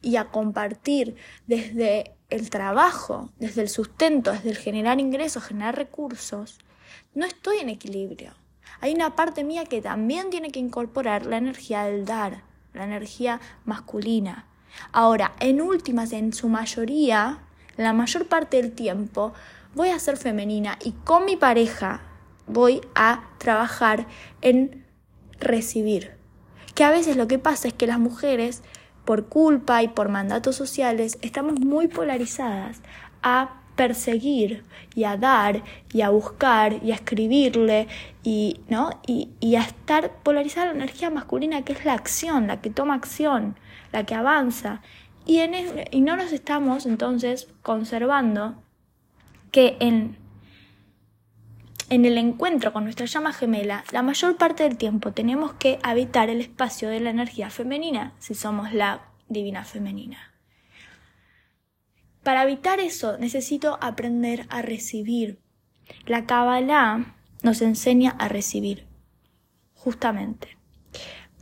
y 0.00 0.16
a 0.16 0.26
compartir 0.26 1.16
desde 1.48 2.14
el 2.30 2.48
trabajo, 2.48 3.32
desde 3.40 3.62
el 3.62 3.68
sustento, 3.68 4.30
desde 4.30 4.50
el 4.50 4.56
generar 4.56 5.00
ingresos, 5.00 5.42
generar 5.42 5.76
recursos, 5.76 6.60
no 7.14 7.26
estoy 7.26 7.58
en 7.58 7.70
equilibrio. 7.70 8.34
Hay 8.80 8.94
una 8.94 9.16
parte 9.16 9.42
mía 9.42 9.64
que 9.64 9.82
también 9.82 10.30
tiene 10.30 10.52
que 10.52 10.60
incorporar 10.60 11.26
la 11.26 11.38
energía 11.38 11.84
del 11.86 12.04
dar, 12.04 12.44
la 12.72 12.84
energía 12.84 13.40
masculina. 13.64 14.46
Ahora, 14.92 15.34
en 15.40 15.60
últimas, 15.60 16.12
en 16.12 16.32
su 16.32 16.48
mayoría, 16.48 17.40
la 17.76 17.92
mayor 17.92 18.26
parte 18.26 18.56
del 18.56 18.72
tiempo, 18.72 19.32
voy 19.74 19.88
a 19.88 19.98
ser 19.98 20.16
femenina 20.16 20.78
y 20.84 20.92
con 20.92 21.24
mi 21.24 21.36
pareja 21.36 22.02
voy 22.46 22.80
a 22.94 23.24
trabajar 23.38 24.06
en 24.40 24.84
recibir. 25.40 26.12
Que 26.74 26.84
a 26.84 26.90
veces 26.90 27.16
lo 27.16 27.28
que 27.28 27.38
pasa 27.38 27.68
es 27.68 27.74
que 27.74 27.86
las 27.86 27.98
mujeres, 27.98 28.62
por 29.04 29.26
culpa 29.26 29.82
y 29.82 29.88
por 29.88 30.08
mandatos 30.08 30.56
sociales, 30.56 31.18
estamos 31.22 31.60
muy 31.60 31.88
polarizadas 31.88 32.80
a 33.22 33.62
perseguir 33.76 34.64
y 34.94 35.04
a 35.04 35.16
dar 35.16 35.62
y 35.92 36.02
a 36.02 36.10
buscar 36.10 36.82
y 36.82 36.92
a 36.92 36.94
escribirle 36.94 37.88
y, 38.22 38.60
¿no? 38.68 38.90
y, 39.06 39.30
y 39.40 39.56
a 39.56 39.62
estar 39.62 40.12
polarizada 40.22 40.66
la 40.66 40.72
energía 40.72 41.10
masculina 41.10 41.62
que 41.62 41.72
es 41.72 41.84
la 41.84 41.94
acción, 41.94 42.46
la 42.46 42.60
que 42.60 42.70
toma 42.70 42.94
acción, 42.94 43.56
la 43.92 44.04
que 44.04 44.14
avanza. 44.14 44.82
Y, 45.24 45.40
no 46.00 46.16
nos 46.16 46.32
estamos 46.32 46.86
entonces 46.86 47.48
conservando 47.62 48.62
que 49.50 49.76
en 49.80 50.16
en 51.92 52.06
el 52.06 52.16
encuentro 52.16 52.72
con 52.72 52.84
nuestra 52.84 53.04
llama 53.04 53.34
gemela, 53.34 53.84
la 53.92 54.00
mayor 54.02 54.38
parte 54.38 54.62
del 54.62 54.78
tiempo 54.78 55.12
tenemos 55.12 55.52
que 55.52 55.78
habitar 55.82 56.30
el 56.30 56.40
espacio 56.40 56.88
de 56.88 57.00
la 57.00 57.10
energía 57.10 57.50
femenina, 57.50 58.14
si 58.18 58.34
somos 58.34 58.72
la 58.72 59.10
divina 59.28 59.62
femenina. 59.66 60.32
Para 62.22 62.40
habitar 62.40 62.80
eso 62.80 63.18
necesito 63.18 63.76
aprender 63.82 64.46
a 64.48 64.62
recibir. 64.62 65.42
La 66.06 66.24
Kabbalah 66.24 67.14
nos 67.42 67.60
enseña 67.60 68.12
a 68.12 68.28
recibir, 68.28 68.86
justamente. 69.74 70.56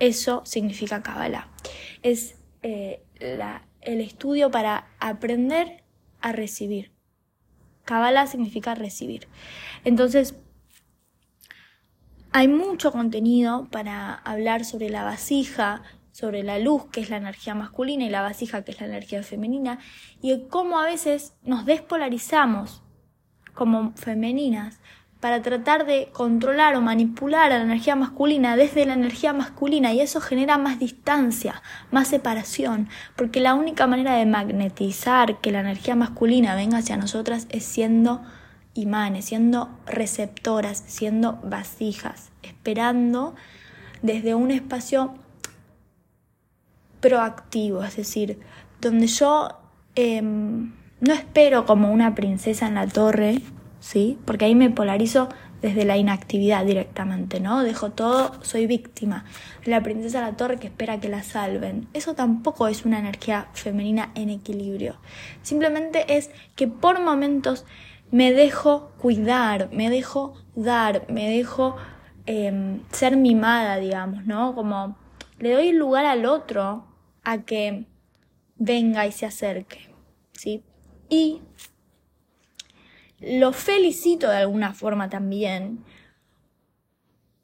Eso 0.01 0.43
significa 0.45 1.01
Kabbalah. 1.01 1.49
Es 2.03 2.35
eh, 2.63 3.05
el 3.81 4.01
estudio 4.01 4.51
para 4.51 4.89
aprender 4.99 5.83
a 6.21 6.33
recibir. 6.33 6.93
Kabbalah 7.85 8.27
significa 8.27 8.75
recibir. 8.75 9.29
Entonces, 9.85 10.35
hay 12.33 12.47
mucho 12.47 12.93
contenido 12.93 13.69
para 13.71 14.15
hablar 14.15 14.65
sobre 14.65 14.91
la 14.91 15.03
vasija, 15.03 15.83
sobre 16.13 16.43
la 16.43 16.59
luz, 16.59 16.87
que 16.93 17.01
es 17.01 17.11
la 17.11 17.17
energía 17.17 17.55
masculina, 17.55 18.05
y 18.05 18.11
la 18.11 18.23
vasija, 18.23 18.63
que 18.63 18.73
es 18.73 18.81
la 18.81 18.87
energía 18.87 19.23
femenina, 19.23 19.79
y 20.23 20.47
cómo 20.49 20.79
a 20.79 20.85
veces 20.85 21.35
nos 21.43 21.67
despolarizamos 21.67 22.83
como 23.55 23.93
femeninas 23.97 24.81
para 25.21 25.43
tratar 25.43 25.85
de 25.87 26.09
controlar 26.13 26.75
o 26.75 26.81
manipular 26.81 27.53
a 27.53 27.59
la 27.59 27.65
energía 27.65 27.95
masculina 27.95 28.57
desde 28.57 28.87
la 28.87 28.95
energía 28.95 29.35
masculina 29.35 29.93
y 29.93 30.01
eso 30.01 30.21
genera 30.21 30.57
más 30.57 30.79
distancia, 30.79 31.63
más 31.91 32.09
separación, 32.09 32.89
porque 33.17 33.41
la 33.41 33.55
única 33.55 33.87
manera 33.87 34.15
de 34.15 34.25
magnetizar 34.25 35.41
que 35.41 35.53
la 35.53 35.61
energía 35.61 35.95
masculina 35.95 36.55
venga 36.55 36.79
hacia 36.79 36.97
nosotras 36.97 37.47
es 37.51 37.65
siendo 37.65 38.23
imanes, 38.73 39.27
siendo 39.27 39.69
receptoras, 39.87 40.83
siendo 40.87 41.39
vasijas, 41.45 42.31
esperando 42.43 43.35
desde 44.01 44.35
un 44.35 44.51
espacio 44.51 45.15
proactivo, 47.01 47.85
es 47.85 47.97
decir, 47.97 48.39
donde 48.81 49.07
yo 49.07 49.59
em, 49.97 50.73
no 51.01 51.13
espero 51.13 51.67
como 51.67 51.93
una 51.93 52.15
princesa 52.15 52.69
en 52.69 52.75
la 52.75 52.87
torre, 52.87 53.43
¿sí? 53.81 54.19
Porque 54.25 54.45
ahí 54.45 54.55
me 54.55 54.71
polarizo 54.71 55.29
desde 55.63 55.85
la 55.85 55.97
inactividad 55.97 56.65
directamente, 56.65 57.41
¿no? 57.41 57.63
Dejo 57.63 57.91
todo, 57.91 58.33
soy 58.43 58.67
víctima. 58.67 59.25
La 59.65 59.83
princesa 59.83 60.21
de 60.21 60.31
la 60.31 60.37
torre 60.37 60.59
que 60.59 60.69
espera 60.69 61.01
que 61.01 61.09
la 61.09 61.23
salven. 61.23 61.89
Eso 61.93 62.15
tampoco 62.15 62.69
es 62.69 62.85
una 62.85 62.99
energía 62.99 63.49
femenina 63.53 64.11
en 64.15 64.31
equilibrio. 64.31 64.97
Simplemente 65.43 66.17
es 66.17 66.31
que 66.57 66.67
por 66.67 67.01
momentos 67.01 67.67
me 68.11 68.33
dejo 68.33 68.91
cuidar, 68.99 69.69
me 69.73 69.91
dejo 69.91 70.35
dar, 70.55 71.05
me 71.11 71.29
dejo 71.29 71.77
em, 72.27 72.81
ser 72.91 73.17
mimada, 73.17 73.77
digamos, 73.77 74.27
¿no? 74.27 74.55
Como 74.55 74.97
le 75.39 75.53
doy 75.53 75.73
lugar 75.73 76.07
al 76.07 76.27
otro 76.27 76.85
a 77.23 77.43
que 77.43 77.87
venga 78.57 79.07
y 79.07 79.13
se 79.13 79.27
acerque, 79.27 79.95
¿sí? 80.33 80.63
Y 81.09 81.43
lo 83.21 83.53
felicito 83.53 84.29
de 84.29 84.39
alguna 84.39 84.73
forma 84.73 85.09
también 85.09 85.85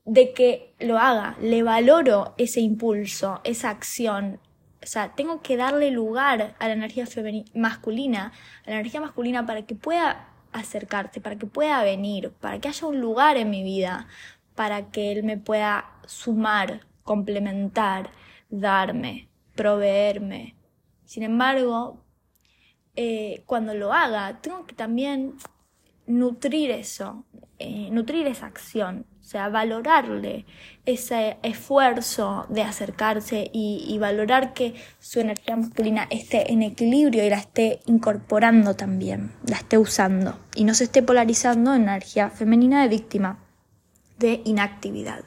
de 0.04 0.32
que 0.32 0.74
lo 0.78 0.98
haga, 0.98 1.36
le 1.40 1.62
valoro 1.62 2.34
ese 2.38 2.60
impulso, 2.60 3.40
esa 3.44 3.70
acción. 3.70 4.40
O 4.82 4.86
sea, 4.86 5.14
tengo 5.14 5.42
que 5.42 5.56
darle 5.56 5.90
lugar 5.90 6.54
a 6.58 6.68
la 6.68 6.74
energía 6.74 7.06
masculina, 7.54 8.32
a 8.64 8.70
la 8.70 8.76
energía 8.76 9.00
masculina 9.00 9.44
para 9.44 9.62
que 9.62 9.74
pueda 9.74 10.28
acercarse, 10.52 11.20
para 11.20 11.36
que 11.36 11.46
pueda 11.46 11.82
venir, 11.82 12.30
para 12.40 12.60
que 12.60 12.68
haya 12.68 12.86
un 12.86 13.00
lugar 13.00 13.36
en 13.36 13.50
mi 13.50 13.64
vida, 13.64 14.06
para 14.54 14.90
que 14.90 15.12
él 15.12 15.24
me 15.24 15.36
pueda 15.36 15.90
sumar, 16.06 16.86
complementar, 17.02 18.10
darme, 18.48 19.28
proveerme. 19.54 20.54
Sin 21.04 21.24
embargo, 21.24 22.04
eh, 22.94 23.42
cuando 23.44 23.74
lo 23.74 23.92
haga, 23.92 24.40
tengo 24.40 24.66
que 24.66 24.74
también 24.74 25.34
nutrir 26.06 26.70
eso, 26.70 27.24
eh, 27.58 27.88
nutrir 27.90 28.26
esa 28.26 28.46
acción, 28.46 29.06
o 29.20 29.24
sea, 29.24 29.48
valorarle 29.48 30.46
ese 30.84 31.36
esfuerzo 31.42 32.46
de 32.48 32.62
acercarse 32.62 33.50
y, 33.52 33.96
valorar 33.98 34.52
que 34.52 34.74
su 35.00 35.20
energía 35.20 35.56
masculina 35.56 36.06
esté 36.10 36.52
en 36.52 36.62
equilibrio 36.62 37.24
y 37.24 37.30
la 37.30 37.38
esté 37.38 37.80
incorporando 37.86 38.76
también, 38.76 39.32
la 39.44 39.56
esté 39.56 39.78
usando 39.78 40.38
y 40.54 40.64
no 40.64 40.74
se 40.74 40.84
esté 40.84 41.02
polarizando 41.02 41.74
en 41.74 41.82
energía 41.82 42.30
femenina 42.30 42.82
de 42.82 42.88
víctima, 42.88 43.38
de 44.18 44.42
inactividad. 44.44 45.24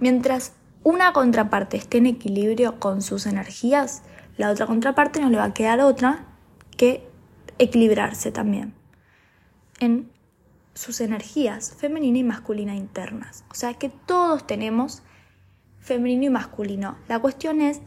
Mientras 0.00 0.54
una 0.82 1.12
contraparte 1.12 1.76
esté 1.76 1.98
en 1.98 2.06
equilibrio 2.06 2.80
con 2.80 3.02
sus 3.02 3.26
energías, 3.26 4.02
la 4.36 4.50
otra 4.50 4.66
contraparte 4.66 5.20
no 5.20 5.30
le 5.30 5.36
va 5.36 5.44
a 5.44 5.54
quedar 5.54 5.80
otra 5.80 6.26
que 6.76 7.06
equilibrarse 7.58 8.32
también 8.32 8.77
en 9.78 10.10
sus 10.74 11.00
energías 11.00 11.74
femenina 11.76 12.18
y 12.18 12.24
masculina 12.24 12.74
internas. 12.74 13.44
O 13.50 13.54
sea 13.54 13.74
que 13.74 13.88
todos 13.88 14.46
tenemos 14.46 15.02
femenino 15.80 16.24
y 16.24 16.30
masculino. 16.30 16.96
La 17.08 17.18
cuestión 17.18 17.60
es 17.60 17.80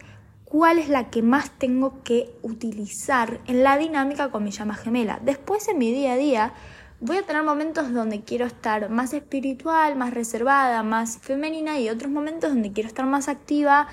cuál 0.46 0.80
es 0.80 0.90
la 0.90 1.10
que 1.10 1.22
más 1.22 1.52
tengo 1.52 2.04
que 2.04 2.36
utilizar 2.42 3.40
en 3.48 3.64
la 3.64 3.78
dinámica 3.78 4.32
con 4.32 4.44
mi 4.44 4.52
llama 4.52 4.76
gemela. 4.76 5.20
Después 5.24 5.68
en 5.70 5.78
mi 5.78 5.94
día 5.94 6.14
a 6.14 6.18
día 6.18 6.54
voy 7.00 7.18
a 7.18 7.24
tener 7.24 7.44
momentos 7.44 7.94
donde 7.94 8.22
quiero 8.22 8.46
estar 8.46 8.90
más 8.90 9.14
espiritual, 9.14 9.96
más 9.96 10.14
reservada, 10.14 10.84
más 10.84 11.18
femenina 11.20 11.80
y 11.80 11.90
otros 11.90 12.12
momentos 12.12 12.52
donde 12.52 12.74
quiero 12.74 12.88
estar 12.88 13.06
más 13.06 13.30
activa 13.30 13.88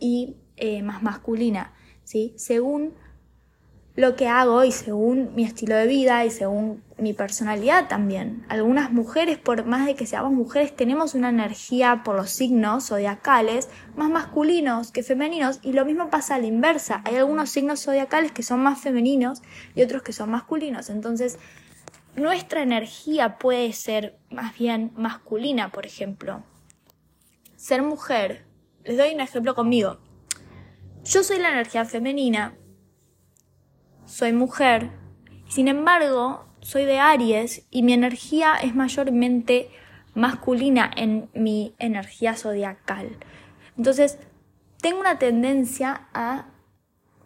y 0.00 0.36
eh, 0.56 0.82
más 0.82 1.02
masculina, 1.02 1.72
¿sí? 2.04 2.32
Según 2.36 2.94
lo 3.98 4.14
que 4.14 4.28
hago 4.28 4.62
y 4.62 4.70
según 4.70 5.34
mi 5.34 5.42
estilo 5.42 5.74
de 5.74 5.88
vida 5.88 6.24
y 6.24 6.30
según 6.30 6.84
mi 6.98 7.14
personalidad 7.14 7.88
también. 7.88 8.46
Algunas 8.48 8.92
mujeres, 8.92 9.38
por 9.38 9.64
más 9.64 9.86
de 9.86 9.96
que 9.96 10.06
seamos 10.06 10.30
mujeres, 10.30 10.76
tenemos 10.76 11.16
una 11.16 11.30
energía 11.30 12.02
por 12.04 12.14
los 12.14 12.30
signos 12.30 12.86
zodiacales 12.86 13.68
más 13.96 14.08
masculinos 14.08 14.92
que 14.92 15.02
femeninos 15.02 15.58
y 15.64 15.72
lo 15.72 15.84
mismo 15.84 16.10
pasa 16.10 16.36
a 16.36 16.38
la 16.38 16.46
inversa. 16.46 17.02
Hay 17.06 17.16
algunos 17.16 17.50
signos 17.50 17.82
zodiacales 17.82 18.30
que 18.30 18.44
son 18.44 18.60
más 18.60 18.80
femeninos 18.80 19.42
y 19.74 19.82
otros 19.82 20.02
que 20.02 20.12
son 20.12 20.30
masculinos. 20.30 20.90
Entonces, 20.90 21.40
nuestra 22.14 22.62
energía 22.62 23.36
puede 23.36 23.72
ser 23.72 24.16
más 24.30 24.56
bien 24.56 24.92
masculina, 24.94 25.72
por 25.72 25.86
ejemplo. 25.86 26.44
Ser 27.56 27.82
mujer. 27.82 28.44
Les 28.84 28.96
doy 28.96 29.12
un 29.12 29.20
ejemplo 29.20 29.56
conmigo. 29.56 29.98
Yo 31.02 31.24
soy 31.24 31.40
la 31.40 31.48
energía 31.48 31.84
femenina 31.84 32.54
soy 34.08 34.32
mujer, 34.32 34.90
sin 35.48 35.68
embargo, 35.68 36.46
soy 36.60 36.84
de 36.84 36.98
Aries 36.98 37.66
y 37.70 37.82
mi 37.82 37.92
energía 37.92 38.54
es 38.56 38.74
mayormente 38.74 39.70
masculina 40.14 40.90
en 40.96 41.28
mi 41.34 41.74
energía 41.78 42.34
zodiacal. 42.34 43.16
Entonces, 43.76 44.18
tengo 44.80 44.98
una 45.00 45.18
tendencia 45.18 46.08
a, 46.14 46.46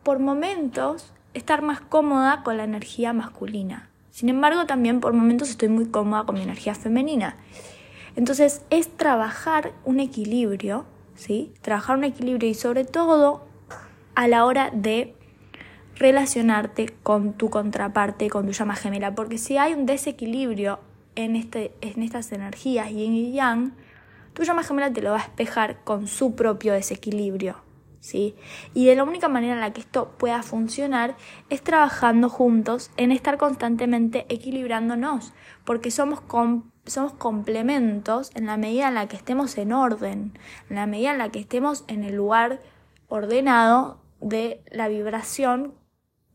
por 0.03 0.19
momentos, 0.19 1.13
estar 1.35 1.63
más 1.63 1.81
cómoda 1.81 2.43
con 2.43 2.57
la 2.57 2.65
energía 2.65 3.13
masculina. 3.13 3.89
Sin 4.11 4.29
embargo, 4.29 4.67
también 4.67 5.01
por 5.01 5.13
momentos 5.15 5.51
estoy 5.51 5.69
muy 5.69 5.87
cómoda 5.87 6.25
con 6.25 6.35
mi 6.35 6.43
energía 6.43 6.75
femenina. 6.75 7.37
Entonces, 8.17 8.63
es 8.71 8.95
trabajar 8.97 9.73
un 9.85 10.01
equilibrio, 10.01 10.85
¿sí? 11.15 11.55
Trabajar 11.63 11.97
un 11.97 12.05
equilibrio 12.05 12.51
y 12.51 12.55
sobre 12.55 12.85
todo 12.85 13.47
a 14.15 14.29
la 14.29 14.45
hora 14.45 14.71
de 14.73 15.17
relacionarte 15.97 16.95
con 17.03 17.35
tu 17.35 17.51
contraparte, 17.51 18.31
con 18.31 18.47
tu 18.47 18.53
llama 18.53 18.77
gemela, 18.77 19.15
porque 19.15 19.39
si 19.39 19.57
hay 19.57 19.75
un 19.75 19.87
desequilibrio 19.87 20.81
en, 21.15 21.37
este, 21.37 21.75
en 21.81 22.03
estas 22.03 22.33
energías 22.33 22.91
yin 22.91 23.15
y 23.15 23.33
yang, 23.33 23.75
tu 24.33 24.45
llama 24.45 24.63
gemela 24.63 24.93
te 24.93 25.03
lo 25.03 25.11
va 25.11 25.19
a 25.19 25.23
espejar 25.23 25.83
con 25.85 26.07
su 26.07 26.35
propio 26.35 26.73
desequilibrio. 26.73 27.57
¿Sí? 28.01 28.35
Y 28.75 28.87
de 28.87 28.97
la 28.97 29.05
única 29.05 29.29
manera 29.29 29.55
en 29.55 29.61
la 29.61 29.73
que 29.73 29.81
esto 29.81 30.17
pueda 30.19 30.43
funcionar 30.43 31.17
es 31.51 31.63
trabajando 31.63 32.29
juntos 32.29 32.91
en 32.97 33.13
estar 33.13 33.39
constantemente 33.39 34.27
equilibrándonos, 34.29 35.33
porque 35.65 35.93
somos, 35.93 36.21
somos 36.85 37.13
complementos 37.13 38.33
en 38.35 38.47
la 38.47 38.57
medida 38.57 38.89
en 38.89 38.95
la 38.95 39.07
que 39.07 39.17
estemos 39.17 39.57
en 39.57 39.73
orden, 39.73 40.37
en 40.69 40.77
la 40.77 40.87
medida 40.87 41.13
en 41.13 41.19
la 41.19 41.29
que 41.29 41.39
estemos 41.39 41.85
en 41.87 42.03
el 42.03 42.17
lugar 42.17 42.61
ordenado 43.07 44.01
de 44.21 44.65
la 44.73 44.89
vibración 44.89 45.75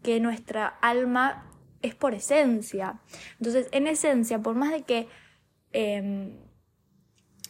que 0.07 0.21
nuestra 0.21 0.67
alma 0.67 1.43
es 1.81 1.93
por 1.93 2.13
esencia. 2.13 3.01
Entonces, 3.39 3.67
en 3.73 3.87
esencia, 3.87 4.41
por 4.41 4.55
más 4.55 4.71
de 4.71 4.83
que 4.83 5.09
em, 5.73 6.31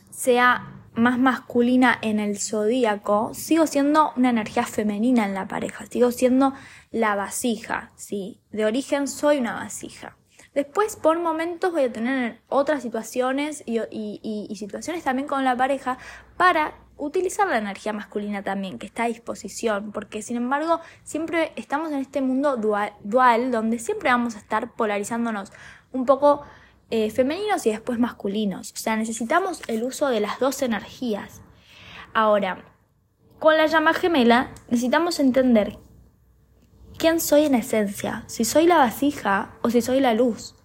sea 0.10 0.82
más 0.96 1.20
masculina 1.20 2.00
en 2.02 2.20
el 2.20 2.40
zodíaco, 2.40 3.36
sigo 3.36 3.68
siendo 3.68 4.12
una 4.18 4.32
energía 4.32 4.64
femenina 4.64 5.26
en 5.26 5.36
la 5.36 5.48
pareja, 5.48 5.86
sigo 5.86 6.12
siendo 6.12 6.56
la 6.90 7.16
vasija, 7.16 7.92
¿sí? 7.96 8.42
De 8.50 8.66
origen 8.66 9.08
soy 9.08 9.38
una 9.38 9.54
vasija. 9.54 10.18
Después, 10.56 10.96
por 10.96 11.20
momentos, 11.20 11.72
voy 11.72 11.84
a 11.84 11.94
tener 11.94 12.42
otras 12.50 12.82
situaciones 12.82 13.64
y 13.68 14.56
situaciones 14.56 15.04
también 15.04 15.28
con 15.28 15.44
la 15.44 15.56
pareja 15.56 16.00
para 16.38 16.74
utilizar 16.98 17.48
la 17.48 17.58
energía 17.58 17.94
masculina 17.94 18.44
también, 18.44 18.80
que 18.80 18.88
está 18.88 19.04
a 19.04 19.08
disposición, 19.08 19.92
porque 19.92 20.22
sin 20.22 20.38
embargo 20.38 20.82
siempre 21.04 21.54
estamos 21.56 21.92
en 21.92 22.00
este 22.00 22.22
mundo 22.22 22.58
dual, 22.58 23.52
donde 23.52 23.80
siempre 23.80 24.10
vamos 24.10 24.36
a 24.36 24.40
estar 24.40 24.74
polarizándonos 24.74 25.52
un 25.92 26.06
poco 26.06 26.44
eh, 26.90 27.10
femeninos 27.12 27.66
y 27.66 27.72
después 27.72 28.00
masculinos. 28.00 28.72
O 28.74 28.78
sea, 28.78 28.96
necesitamos 28.96 29.62
el 29.68 29.84
uso 29.84 30.10
de 30.10 30.20
las 30.20 30.40
dos 30.40 30.62
energías. 30.62 31.42
Ahora, 32.14 32.64
con 33.40 33.58
la 33.58 33.68
llama 33.68 33.94
gemela 33.94 34.52
necesitamos 34.70 35.20
entender 35.20 35.78
quién 36.98 37.20
soy 37.20 37.46
en 37.46 37.56
esencia, 37.56 38.24
si 38.28 38.44
soy 38.44 38.66
la 38.66 38.78
vasija 38.78 39.54
o 39.62 39.70
si 39.70 39.82
soy 39.82 40.00
la 40.00 40.14
luz. 40.14 40.56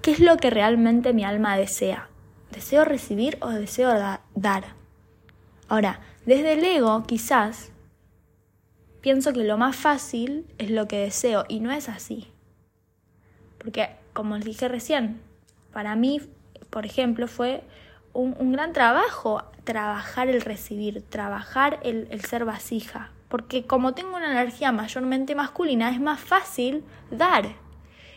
¿Qué 0.00 0.12
es 0.12 0.20
lo 0.20 0.36
que 0.36 0.50
realmente 0.50 1.12
mi 1.12 1.24
alma 1.24 1.56
desea? 1.56 2.08
¿Deseo 2.50 2.84
recibir 2.84 3.38
o 3.40 3.50
deseo 3.50 3.92
dar? 4.34 4.81
Ahora, 5.72 6.00
desde 6.26 6.52
el 6.52 6.64
ego, 6.64 7.02
quizás, 7.04 7.72
pienso 9.00 9.32
que 9.32 9.42
lo 9.42 9.56
más 9.56 9.74
fácil 9.74 10.44
es 10.58 10.70
lo 10.70 10.86
que 10.86 10.98
deseo 10.98 11.46
y 11.48 11.60
no 11.60 11.72
es 11.72 11.88
así. 11.88 12.30
Porque, 13.56 13.88
como 14.12 14.36
les 14.36 14.44
dije 14.44 14.68
recién, 14.68 15.22
para 15.72 15.96
mí, 15.96 16.20
por 16.68 16.84
ejemplo, 16.84 17.26
fue 17.26 17.64
un, 18.12 18.52
gran 18.52 18.74
trabajo 18.74 19.44
trabajar 19.64 20.28
el 20.28 20.42
recibir, 20.42 21.00
trabajar 21.08 21.80
el, 21.84 22.06
el 22.10 22.22
ser 22.22 22.44
vasija. 22.44 23.10
Porque 23.30 23.66
como 23.66 23.94
tengo 23.94 24.14
una 24.14 24.30
energía 24.30 24.72
mayormente 24.72 25.34
masculina, 25.34 25.88
es 25.88 26.02
más 26.02 26.20
fácil 26.20 26.84
dar. 27.10 27.46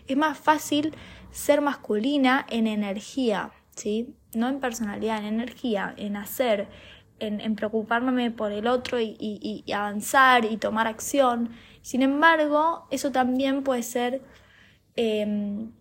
Es 0.09 0.17
más 0.17 0.37
fácil 0.37 0.93
ser 1.31 1.61
masculina 1.61 2.45
en 2.49 2.67
energía, 2.67 3.51
¿sí? 3.77 4.13
No 4.33 4.49
en 4.49 4.59
personalidad, 4.59 5.19
en 5.19 5.35
energía, 5.35 5.93
en 5.95 6.17
hacer, 6.17 6.67
en, 7.19 7.55
preocuparme 7.55 8.31
por 8.31 8.51
el 8.51 8.67
otro 8.67 8.99
y, 8.99 9.63
avanzar 9.73 10.45
y 10.45 10.57
tomar 10.57 10.87
acción. 10.87 11.49
Sin 11.81 12.01
embargo, 12.01 12.87
eso 12.91 13.11
también 13.11 13.63
puede 13.63 13.83
ser 13.83 14.21
em, 14.95 15.71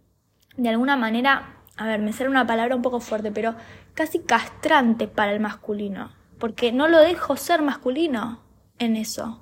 de 0.56 0.68
alguna 0.68 0.96
manera, 0.96 1.56
a 1.76 1.86
ver, 1.86 2.00
me 2.00 2.12
sale 2.12 2.30
una 2.30 2.46
palabra 2.46 2.76
un 2.76 2.82
poco 2.82 3.00
fuerte, 3.00 3.32
pero 3.32 3.54
casi 3.94 4.20
castrante 4.20 5.08
para 5.08 5.32
el 5.32 5.40
masculino, 5.40 6.12
porque 6.38 6.72
no 6.72 6.88
lo 6.88 6.98
dejo 6.98 7.36
ser 7.36 7.62
masculino 7.62 8.42
en 8.78 8.96
eso. 8.96 9.40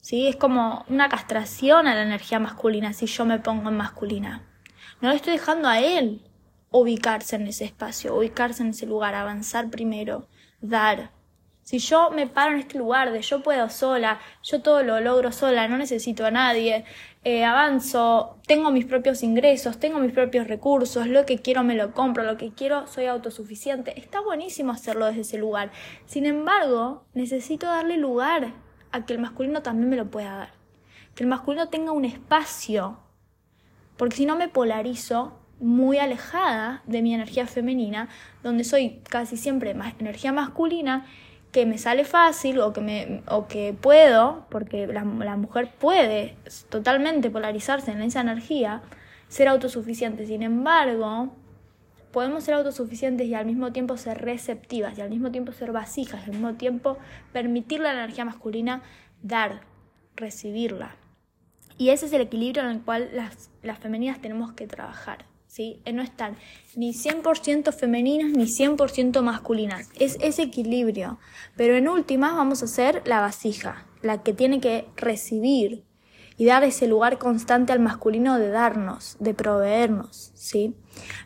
¿sí? 0.00 0.26
Es 0.26 0.36
como 0.36 0.84
una 0.88 1.08
castración 1.08 1.86
a 1.86 1.94
la 1.94 2.02
energía 2.02 2.38
masculina 2.38 2.92
si 2.92 3.06
yo 3.06 3.24
me 3.24 3.38
pongo 3.38 3.68
en 3.68 3.76
masculina. 3.76 4.44
No 5.00 5.10
le 5.10 5.16
estoy 5.16 5.34
dejando 5.34 5.68
a 5.68 5.80
él 5.80 6.22
ubicarse 6.70 7.36
en 7.36 7.46
ese 7.46 7.64
espacio, 7.64 8.16
ubicarse 8.16 8.62
en 8.62 8.70
ese 8.70 8.86
lugar, 8.86 9.14
avanzar 9.14 9.70
primero, 9.70 10.28
dar, 10.60 11.12
si 11.68 11.80
yo 11.80 12.10
me 12.10 12.26
paro 12.26 12.54
en 12.54 12.60
este 12.60 12.78
lugar 12.78 13.12
de 13.12 13.20
yo 13.20 13.42
puedo 13.42 13.68
sola, 13.68 14.20
yo 14.42 14.62
todo 14.62 14.82
lo 14.82 15.00
logro 15.00 15.32
sola, 15.32 15.68
no 15.68 15.76
necesito 15.76 16.24
a 16.24 16.30
nadie, 16.30 16.86
eh, 17.24 17.44
avanzo, 17.44 18.38
tengo 18.46 18.70
mis 18.70 18.86
propios 18.86 19.22
ingresos, 19.22 19.78
tengo 19.78 19.98
mis 19.98 20.12
propios 20.12 20.46
recursos, 20.46 21.06
lo 21.08 21.26
que 21.26 21.40
quiero 21.40 21.64
me 21.64 21.74
lo 21.74 21.92
compro, 21.92 22.24
lo 22.24 22.38
que 22.38 22.54
quiero 22.54 22.86
soy 22.86 23.04
autosuficiente, 23.04 24.00
está 24.00 24.22
buenísimo 24.22 24.72
hacerlo 24.72 25.04
desde 25.04 25.20
ese 25.20 25.36
lugar. 25.36 25.70
Sin 26.06 26.24
embargo, 26.24 27.04
necesito 27.12 27.66
darle 27.66 27.98
lugar 27.98 28.54
a 28.90 29.04
que 29.04 29.12
el 29.12 29.18
masculino 29.18 29.60
también 29.60 29.90
me 29.90 29.96
lo 29.96 30.10
pueda 30.10 30.38
dar. 30.38 30.52
Que 31.14 31.24
el 31.24 31.28
masculino 31.28 31.68
tenga 31.68 31.92
un 31.92 32.06
espacio, 32.06 32.98
porque 33.98 34.16
si 34.16 34.24
no 34.24 34.36
me 34.36 34.48
polarizo 34.48 35.38
muy 35.60 35.98
alejada 35.98 36.82
de 36.86 37.02
mi 37.02 37.12
energía 37.12 37.46
femenina, 37.46 38.08
donde 38.42 38.64
soy 38.64 39.02
casi 39.10 39.36
siempre 39.36 39.74
más 39.74 39.92
energía 39.98 40.32
masculina 40.32 41.04
que 41.58 41.66
me 41.66 41.76
sale 41.76 42.04
fácil 42.04 42.60
o 42.60 42.72
que, 42.72 42.80
me, 42.80 43.22
o 43.26 43.48
que 43.48 43.72
puedo, 43.72 44.46
porque 44.48 44.86
la, 44.86 45.02
mujer 45.04 45.72
puede 45.76 46.36
totalmente 46.68 47.30
polarizarse 47.30 47.90
en 47.90 48.00
esa 48.00 48.20
energía, 48.20 48.80
ser 49.26 49.48
autosuficiente. 49.48 50.24
Sin 50.24 50.44
embargo, 50.44 51.32
podemos 52.12 52.44
ser 52.44 52.54
autosuficientes 52.54 53.26
y 53.26 53.34
al 53.34 53.44
mismo 53.44 53.72
tiempo 53.72 53.96
ser 53.96 54.18
receptivas 54.18 54.96
y 54.96 55.00
al 55.00 55.10
mismo 55.10 55.32
tiempo 55.32 55.50
ser 55.50 55.72
vasijas 55.72 56.20
y 56.20 56.30
al 56.30 56.36
mismo 56.36 56.54
tiempo 56.54 56.96
permitirle 57.32 57.88
a 57.88 57.92
la 57.92 58.04
energía 58.04 58.24
masculina 58.24 58.82
dar, 59.20 59.62
recibirla. 60.14 60.94
Y 61.76 61.88
ese 61.88 62.06
es 62.06 62.12
el 62.12 62.20
equilibrio 62.20 62.62
en 62.62 62.70
el 62.70 62.82
cual 62.82 63.10
las, 63.14 63.50
las 63.64 63.80
femeninas 63.80 64.20
tenemos 64.20 64.52
que 64.52 64.68
trabajar. 64.68 65.24
¿Sí? 65.58 65.82
No 65.92 66.02
están 66.02 66.36
ni 66.76 66.92
100% 66.92 67.72
femeninas 67.72 68.30
ni 68.30 68.44
100% 68.44 69.22
masculinas. 69.22 69.90
Es 69.98 70.16
ese 70.20 70.42
equilibrio. 70.42 71.18
Pero 71.56 71.74
en 71.74 71.88
últimas 71.88 72.36
vamos 72.36 72.62
a 72.62 72.68
ser 72.68 73.02
la 73.06 73.20
vasija, 73.20 73.84
la 74.00 74.22
que 74.22 74.32
tiene 74.32 74.60
que 74.60 74.86
recibir. 74.96 75.84
y 76.40 76.44
dar 76.44 76.62
ese 76.62 76.86
lugar 76.86 77.18
constante 77.18 77.72
al 77.72 77.80
masculino 77.80 78.38
de 78.38 78.48
darnos, 78.50 79.16
de 79.18 79.34
proveernos, 79.34 80.30
¿sí? 80.36 80.76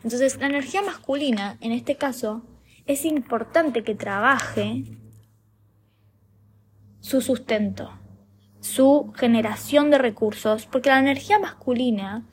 Entonces, 0.03 0.39
la 0.39 0.47
energía 0.47 0.81
masculina, 0.81 1.55
en 1.61 1.71
este 1.71 1.97
caso, 1.97 2.41
es 2.87 3.05
importante 3.05 3.83
que 3.83 3.93
trabaje 3.93 4.85
su 6.99 7.21
sustento, 7.21 7.91
su 8.59 9.13
generación 9.15 9.91
de 9.91 9.99
recursos, 9.99 10.65
porque 10.65 10.89
la 10.89 10.97
energía 10.97 11.37
masculina 11.37 12.25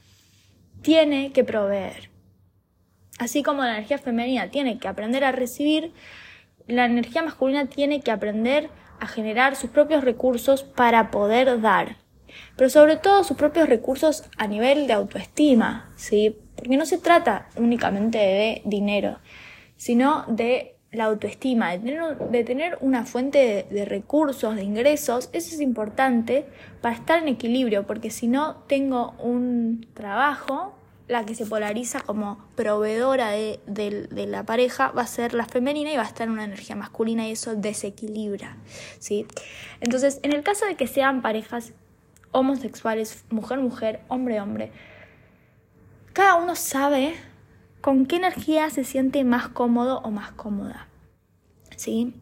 tiene 0.82 1.32
que 1.32 1.44
proveer. 1.44 2.10
Así 3.18 3.42
como 3.42 3.62
la 3.62 3.72
energía 3.76 3.98
femenina 3.98 4.48
tiene 4.50 4.78
que 4.78 4.88
aprender 4.88 5.24
a 5.24 5.32
recibir, 5.32 5.92
la 6.66 6.86
energía 6.86 7.22
masculina 7.22 7.66
tiene 7.66 8.00
que 8.00 8.10
aprender 8.10 8.70
a 8.98 9.06
generar 9.06 9.56
sus 9.56 9.70
propios 9.70 10.04
recursos 10.04 10.62
para 10.62 11.10
poder 11.10 11.60
dar. 11.60 11.96
Pero 12.56 12.70
sobre 12.70 12.96
todo 12.96 13.24
sus 13.24 13.36
propios 13.36 13.68
recursos 13.68 14.24
a 14.36 14.46
nivel 14.46 14.86
de 14.86 14.92
autoestima, 14.92 15.90
¿sí? 15.96 16.36
Porque 16.56 16.76
no 16.76 16.86
se 16.86 16.98
trata 16.98 17.48
únicamente 17.56 18.18
de 18.18 18.62
dinero, 18.64 19.18
sino 19.76 20.24
de 20.28 20.69
la 20.92 21.05
autoestima, 21.05 21.76
de 21.76 22.44
tener, 22.44 22.79
una 22.81 23.05
fuente 23.05 23.66
de, 23.70 23.85
recursos, 23.85 24.57
de 24.57 24.64
ingresos, 24.64 25.31
eso 25.33 25.55
es 25.55 25.61
importante 25.61 26.46
para 26.81 26.96
estar 26.96 27.22
en 27.22 27.29
equilibrio, 27.29 27.87
porque 27.87 28.11
si 28.11 28.26
no 28.26 28.57
tengo 28.66 29.12
un 29.20 29.87
trabajo, 29.94 30.74
la 31.07 31.24
que 31.26 31.35
se 31.35 31.46
polariza 31.46 32.00
como 32.00 32.38
proveedora 32.57 33.31
de, 33.31 33.61
de, 33.66 34.26
la 34.26 34.44
pareja 34.44 34.90
va 34.92 35.03
a 35.03 35.07
ser 35.07 35.35
la 35.35 35.44
femenina 35.44 35.92
y 35.92 35.96
va 35.96 36.03
a 36.03 36.07
estar 36.07 36.26
en 36.26 36.35
una 36.35 36.44
energía 36.44 36.76
masculina 36.76 37.26
y 37.26 37.33
eso 37.33 37.55
desequilibra, 37.55 38.57
¿sí? 38.98 39.26
Entonces, 39.81 40.20
en 40.22 40.33
el 40.33 40.42
caso 40.42 40.66
de 40.66 40.76
que 40.76 40.87
sean 40.87 41.22
parejas 41.22 41.72
homosexuales, 42.33 43.24
mujer-mujer, 43.31 44.00
hombre-hombre, 44.09 44.70
cada 46.12 46.37
uno 46.37 46.55
sabe 46.57 47.14
con 47.80 48.06
qué 48.06 48.16
energía 48.16 48.70
se 48.70 48.84
siente 48.84 49.24
más 49.24 49.48
cómodo 49.48 50.00
o 50.00 50.10
más 50.10 50.32
cómoda. 50.32 50.88
¿Sí? 51.76 52.14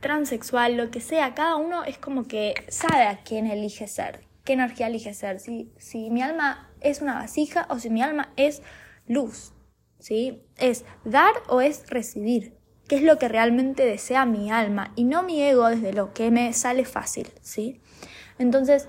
Transexual, 0.00 0.76
lo 0.76 0.90
que 0.90 1.00
sea, 1.00 1.34
cada 1.34 1.56
uno 1.56 1.84
es 1.84 1.98
como 1.98 2.24
que 2.24 2.54
sabe 2.68 3.02
a 3.02 3.22
quién 3.22 3.46
elige 3.46 3.86
ser, 3.88 4.20
qué 4.44 4.54
energía 4.54 4.86
elige 4.86 5.12
ser. 5.14 5.40
Si, 5.40 5.72
si 5.78 6.10
mi 6.10 6.22
alma 6.22 6.70
es 6.80 7.02
una 7.02 7.14
vasija 7.14 7.66
o 7.68 7.78
si 7.78 7.90
mi 7.90 8.02
alma 8.02 8.32
es 8.36 8.62
luz. 9.06 9.52
¿Sí? 9.98 10.42
Es 10.56 10.86
dar 11.04 11.34
o 11.48 11.60
es 11.60 11.90
recibir. 11.90 12.56
¿Qué 12.88 12.96
es 12.96 13.02
lo 13.02 13.18
que 13.18 13.28
realmente 13.28 13.84
desea 13.84 14.24
mi 14.24 14.50
alma? 14.50 14.92
Y 14.96 15.04
no 15.04 15.22
mi 15.22 15.42
ego 15.42 15.68
desde 15.68 15.92
lo 15.92 16.14
que 16.14 16.30
me 16.30 16.52
sale 16.54 16.84
fácil. 16.84 17.28
¿Sí? 17.42 17.80
Entonces, 18.38 18.88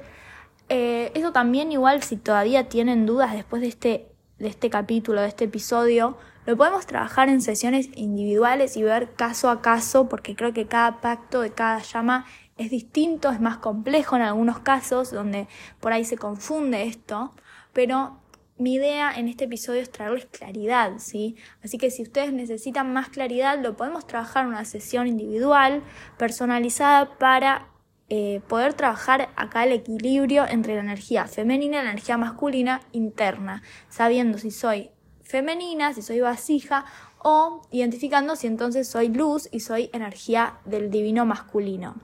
eh, 0.70 1.12
eso 1.16 1.34
también 1.34 1.72
igual 1.74 2.02
si 2.02 2.16
todavía 2.16 2.70
tienen 2.70 3.06
dudas 3.06 3.34
después 3.34 3.62
de 3.62 3.68
este 3.68 4.11
de 4.42 4.50
este 4.50 4.70
capítulo, 4.70 5.22
de 5.22 5.28
este 5.28 5.46
episodio, 5.46 6.18
lo 6.46 6.58
podemos 6.58 6.88
trabajar 6.88 7.30
en 7.30 7.42
sesiones 7.42 7.90
individuales 7.96 8.76
y 8.76 8.84
ver 8.84 9.14
caso 9.14 9.50
a 9.50 9.62
caso, 9.62 10.10
porque 10.10 10.36
creo 10.36 10.54
que 10.54 10.66
cada 10.66 11.00
pacto 11.00 11.42
de 11.42 11.52
cada 11.52 11.80
llama 11.80 12.26
es 12.58 12.72
distinto, 12.72 13.30
es 13.30 13.40
más 13.40 13.58
complejo 13.58 14.16
en 14.16 14.24
algunos 14.24 14.60
casos, 14.60 15.12
donde 15.12 15.48
por 15.80 15.94
ahí 15.94 16.04
se 16.04 16.18
confunde 16.18 16.84
esto, 16.84 17.34
pero 17.74 18.18
mi 18.58 18.76
idea 18.76 19.12
en 19.12 19.28
este 19.28 19.46
episodio 19.46 19.82
es 19.82 19.92
traerles 19.92 20.26
claridad, 20.26 20.94
¿sí? 20.98 21.36
Así 21.64 21.78
que 21.78 21.90
si 21.90 22.04
ustedes 22.04 22.34
necesitan 22.34 22.94
más 22.94 23.10
claridad, 23.10 23.60
lo 23.60 23.76
podemos 23.76 24.06
trabajar 24.06 24.44
en 24.44 24.50
una 24.50 24.66
sesión 24.66 25.08
individual, 25.08 25.84
personalizada 26.18 27.18
para 27.18 27.71
eh, 28.14 28.42
poder 28.50 28.74
trabajar 28.74 29.30
acá 29.38 29.64
el 29.64 29.72
equilibrio 29.72 30.46
entre 30.46 30.76
la 30.76 30.82
energía 30.82 31.28
femenina 31.28 31.80
y 31.80 31.86
la 31.86 31.92
energía 31.92 32.18
masculina 32.18 32.82
interna, 32.92 33.64
sabiendo 33.88 34.38
si 34.38 34.52
soy 34.52 34.92
femenina, 35.24 35.94
si 35.94 36.02
soy 36.02 36.20
vasija 36.20 36.84
o 37.20 37.62
identificando 37.72 38.36
si 38.36 38.48
entonces 38.48 38.90
soy 38.90 39.08
luz 39.08 39.48
y 39.50 39.62
soy 39.62 39.90
energía 39.94 40.56
del 40.66 40.92
divino 40.92 41.26
masculino. 41.26 41.96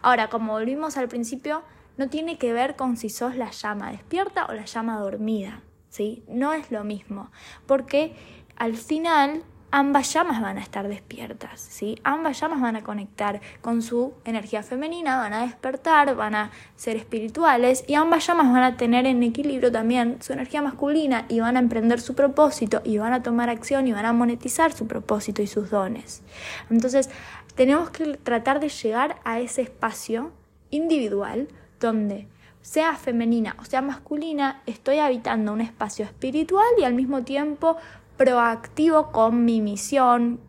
Ahora, 0.00 0.30
como 0.30 0.54
volvimos 0.54 0.96
al 0.96 1.08
principio, 1.08 1.62
no 1.98 2.08
tiene 2.08 2.38
que 2.38 2.54
ver 2.54 2.74
con 2.74 2.96
si 2.96 3.10
sos 3.10 3.36
la 3.36 3.50
llama 3.50 3.92
despierta 3.92 4.46
o 4.46 4.54
la 4.54 4.64
llama 4.64 4.98
dormida, 4.98 5.60
¿sí? 5.90 6.24
No 6.26 6.54
es 6.54 6.70
lo 6.70 6.84
mismo, 6.84 7.30
porque 7.66 8.16
al 8.56 8.78
final 8.78 9.42
ambas 9.70 10.12
llamas 10.12 10.40
van 10.40 10.58
a 10.58 10.60
estar 10.60 10.88
despiertas, 10.88 11.60
¿sí? 11.60 11.98
Ambas 12.02 12.40
llamas 12.40 12.60
van 12.60 12.76
a 12.76 12.82
conectar 12.82 13.40
con 13.60 13.82
su 13.82 14.14
energía 14.24 14.62
femenina, 14.62 15.16
van 15.16 15.32
a 15.32 15.42
despertar, 15.42 16.14
van 16.16 16.34
a 16.34 16.50
ser 16.76 16.96
espirituales 16.96 17.84
y 17.86 17.94
ambas 17.94 18.26
llamas 18.26 18.52
van 18.52 18.62
a 18.62 18.76
tener 18.76 19.06
en 19.06 19.22
equilibrio 19.22 19.70
también 19.70 20.18
su 20.20 20.32
energía 20.32 20.62
masculina 20.62 21.24
y 21.28 21.40
van 21.40 21.56
a 21.56 21.60
emprender 21.60 22.00
su 22.00 22.14
propósito 22.14 22.82
y 22.84 22.98
van 22.98 23.12
a 23.12 23.22
tomar 23.22 23.48
acción 23.48 23.86
y 23.86 23.92
van 23.92 24.06
a 24.06 24.12
monetizar 24.12 24.72
su 24.72 24.86
propósito 24.86 25.42
y 25.42 25.46
sus 25.46 25.70
dones. 25.70 26.22
Entonces, 26.70 27.10
tenemos 27.54 27.90
que 27.90 28.16
tratar 28.16 28.60
de 28.60 28.68
llegar 28.68 29.16
a 29.24 29.40
ese 29.40 29.62
espacio 29.62 30.32
individual 30.70 31.48
donde 31.78 32.28
sea 32.62 32.94
femenina 32.96 33.56
o 33.58 33.64
sea 33.64 33.80
masculina, 33.80 34.62
estoy 34.66 34.98
habitando 34.98 35.52
un 35.52 35.60
espacio 35.60 36.04
espiritual 36.04 36.66
y 36.78 36.84
al 36.84 36.94
mismo 36.94 37.22
tiempo 37.22 37.76
proactivo 38.20 39.12
con 39.12 39.46
mi 39.46 39.62
misión, 39.62 40.40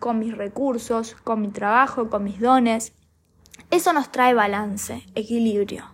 con 0.00 0.18
mis 0.18 0.36
recursos, 0.36 1.14
con 1.22 1.40
mi 1.40 1.50
trabajo, 1.52 2.10
con 2.10 2.24
mis 2.24 2.40
dones. 2.40 2.94
Eso 3.70 3.92
nos 3.92 4.10
trae 4.10 4.34
balance, 4.34 5.04
equilibrio. 5.14 5.84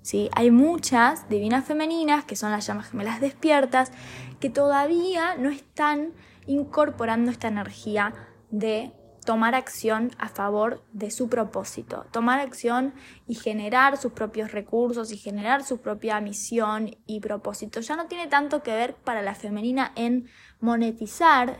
¿sí? 0.00 0.28
Hay 0.34 0.50
muchas 0.50 1.28
divinas 1.28 1.64
femeninas, 1.64 2.24
que 2.24 2.34
son 2.34 2.50
las 2.50 2.66
llamas 2.66 2.90
gemelas 2.90 3.20
despiertas, 3.20 3.92
que 4.40 4.50
todavía 4.50 5.36
no 5.36 5.50
están 5.50 6.14
incorporando 6.48 7.30
esta 7.30 7.46
energía 7.46 8.12
de 8.50 8.92
tomar 9.24 9.54
acción 9.54 10.10
a 10.18 10.28
favor 10.28 10.82
de 10.92 11.10
su 11.10 11.28
propósito, 11.28 12.06
tomar 12.10 12.40
acción 12.40 12.92
y 13.26 13.34
generar 13.34 13.96
sus 13.96 14.12
propios 14.12 14.52
recursos 14.52 15.12
y 15.12 15.16
generar 15.16 15.64
su 15.64 15.80
propia 15.80 16.20
misión 16.20 16.96
y 17.06 17.20
propósito. 17.20 17.80
Ya 17.80 17.96
no 17.96 18.06
tiene 18.06 18.26
tanto 18.26 18.62
que 18.62 18.72
ver 18.72 18.94
para 18.94 19.22
la 19.22 19.34
femenina 19.34 19.92
en 19.94 20.28
monetizar 20.60 21.58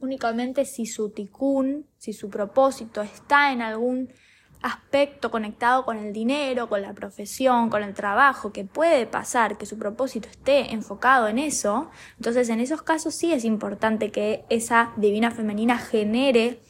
únicamente 0.00 0.64
si 0.64 0.86
su 0.86 1.10
ticún, 1.10 1.86
si 1.98 2.12
su 2.12 2.30
propósito 2.30 3.02
está 3.02 3.52
en 3.52 3.62
algún 3.62 4.10
aspecto 4.62 5.30
conectado 5.30 5.84
con 5.84 5.98
el 5.98 6.12
dinero, 6.12 6.68
con 6.68 6.82
la 6.82 6.92
profesión, 6.92 7.70
con 7.70 7.82
el 7.82 7.94
trabajo, 7.94 8.52
que 8.52 8.64
puede 8.64 9.06
pasar 9.06 9.56
que 9.56 9.66
su 9.66 9.78
propósito 9.78 10.28
esté 10.28 10.72
enfocado 10.72 11.28
en 11.28 11.38
eso, 11.38 11.90
entonces 12.16 12.48
en 12.48 12.60
esos 12.60 12.82
casos 12.82 13.14
sí 13.14 13.32
es 13.32 13.44
importante 13.44 14.10
que 14.10 14.44
esa 14.48 14.92
divina 14.96 15.30
femenina 15.30 15.78
genere 15.78 16.60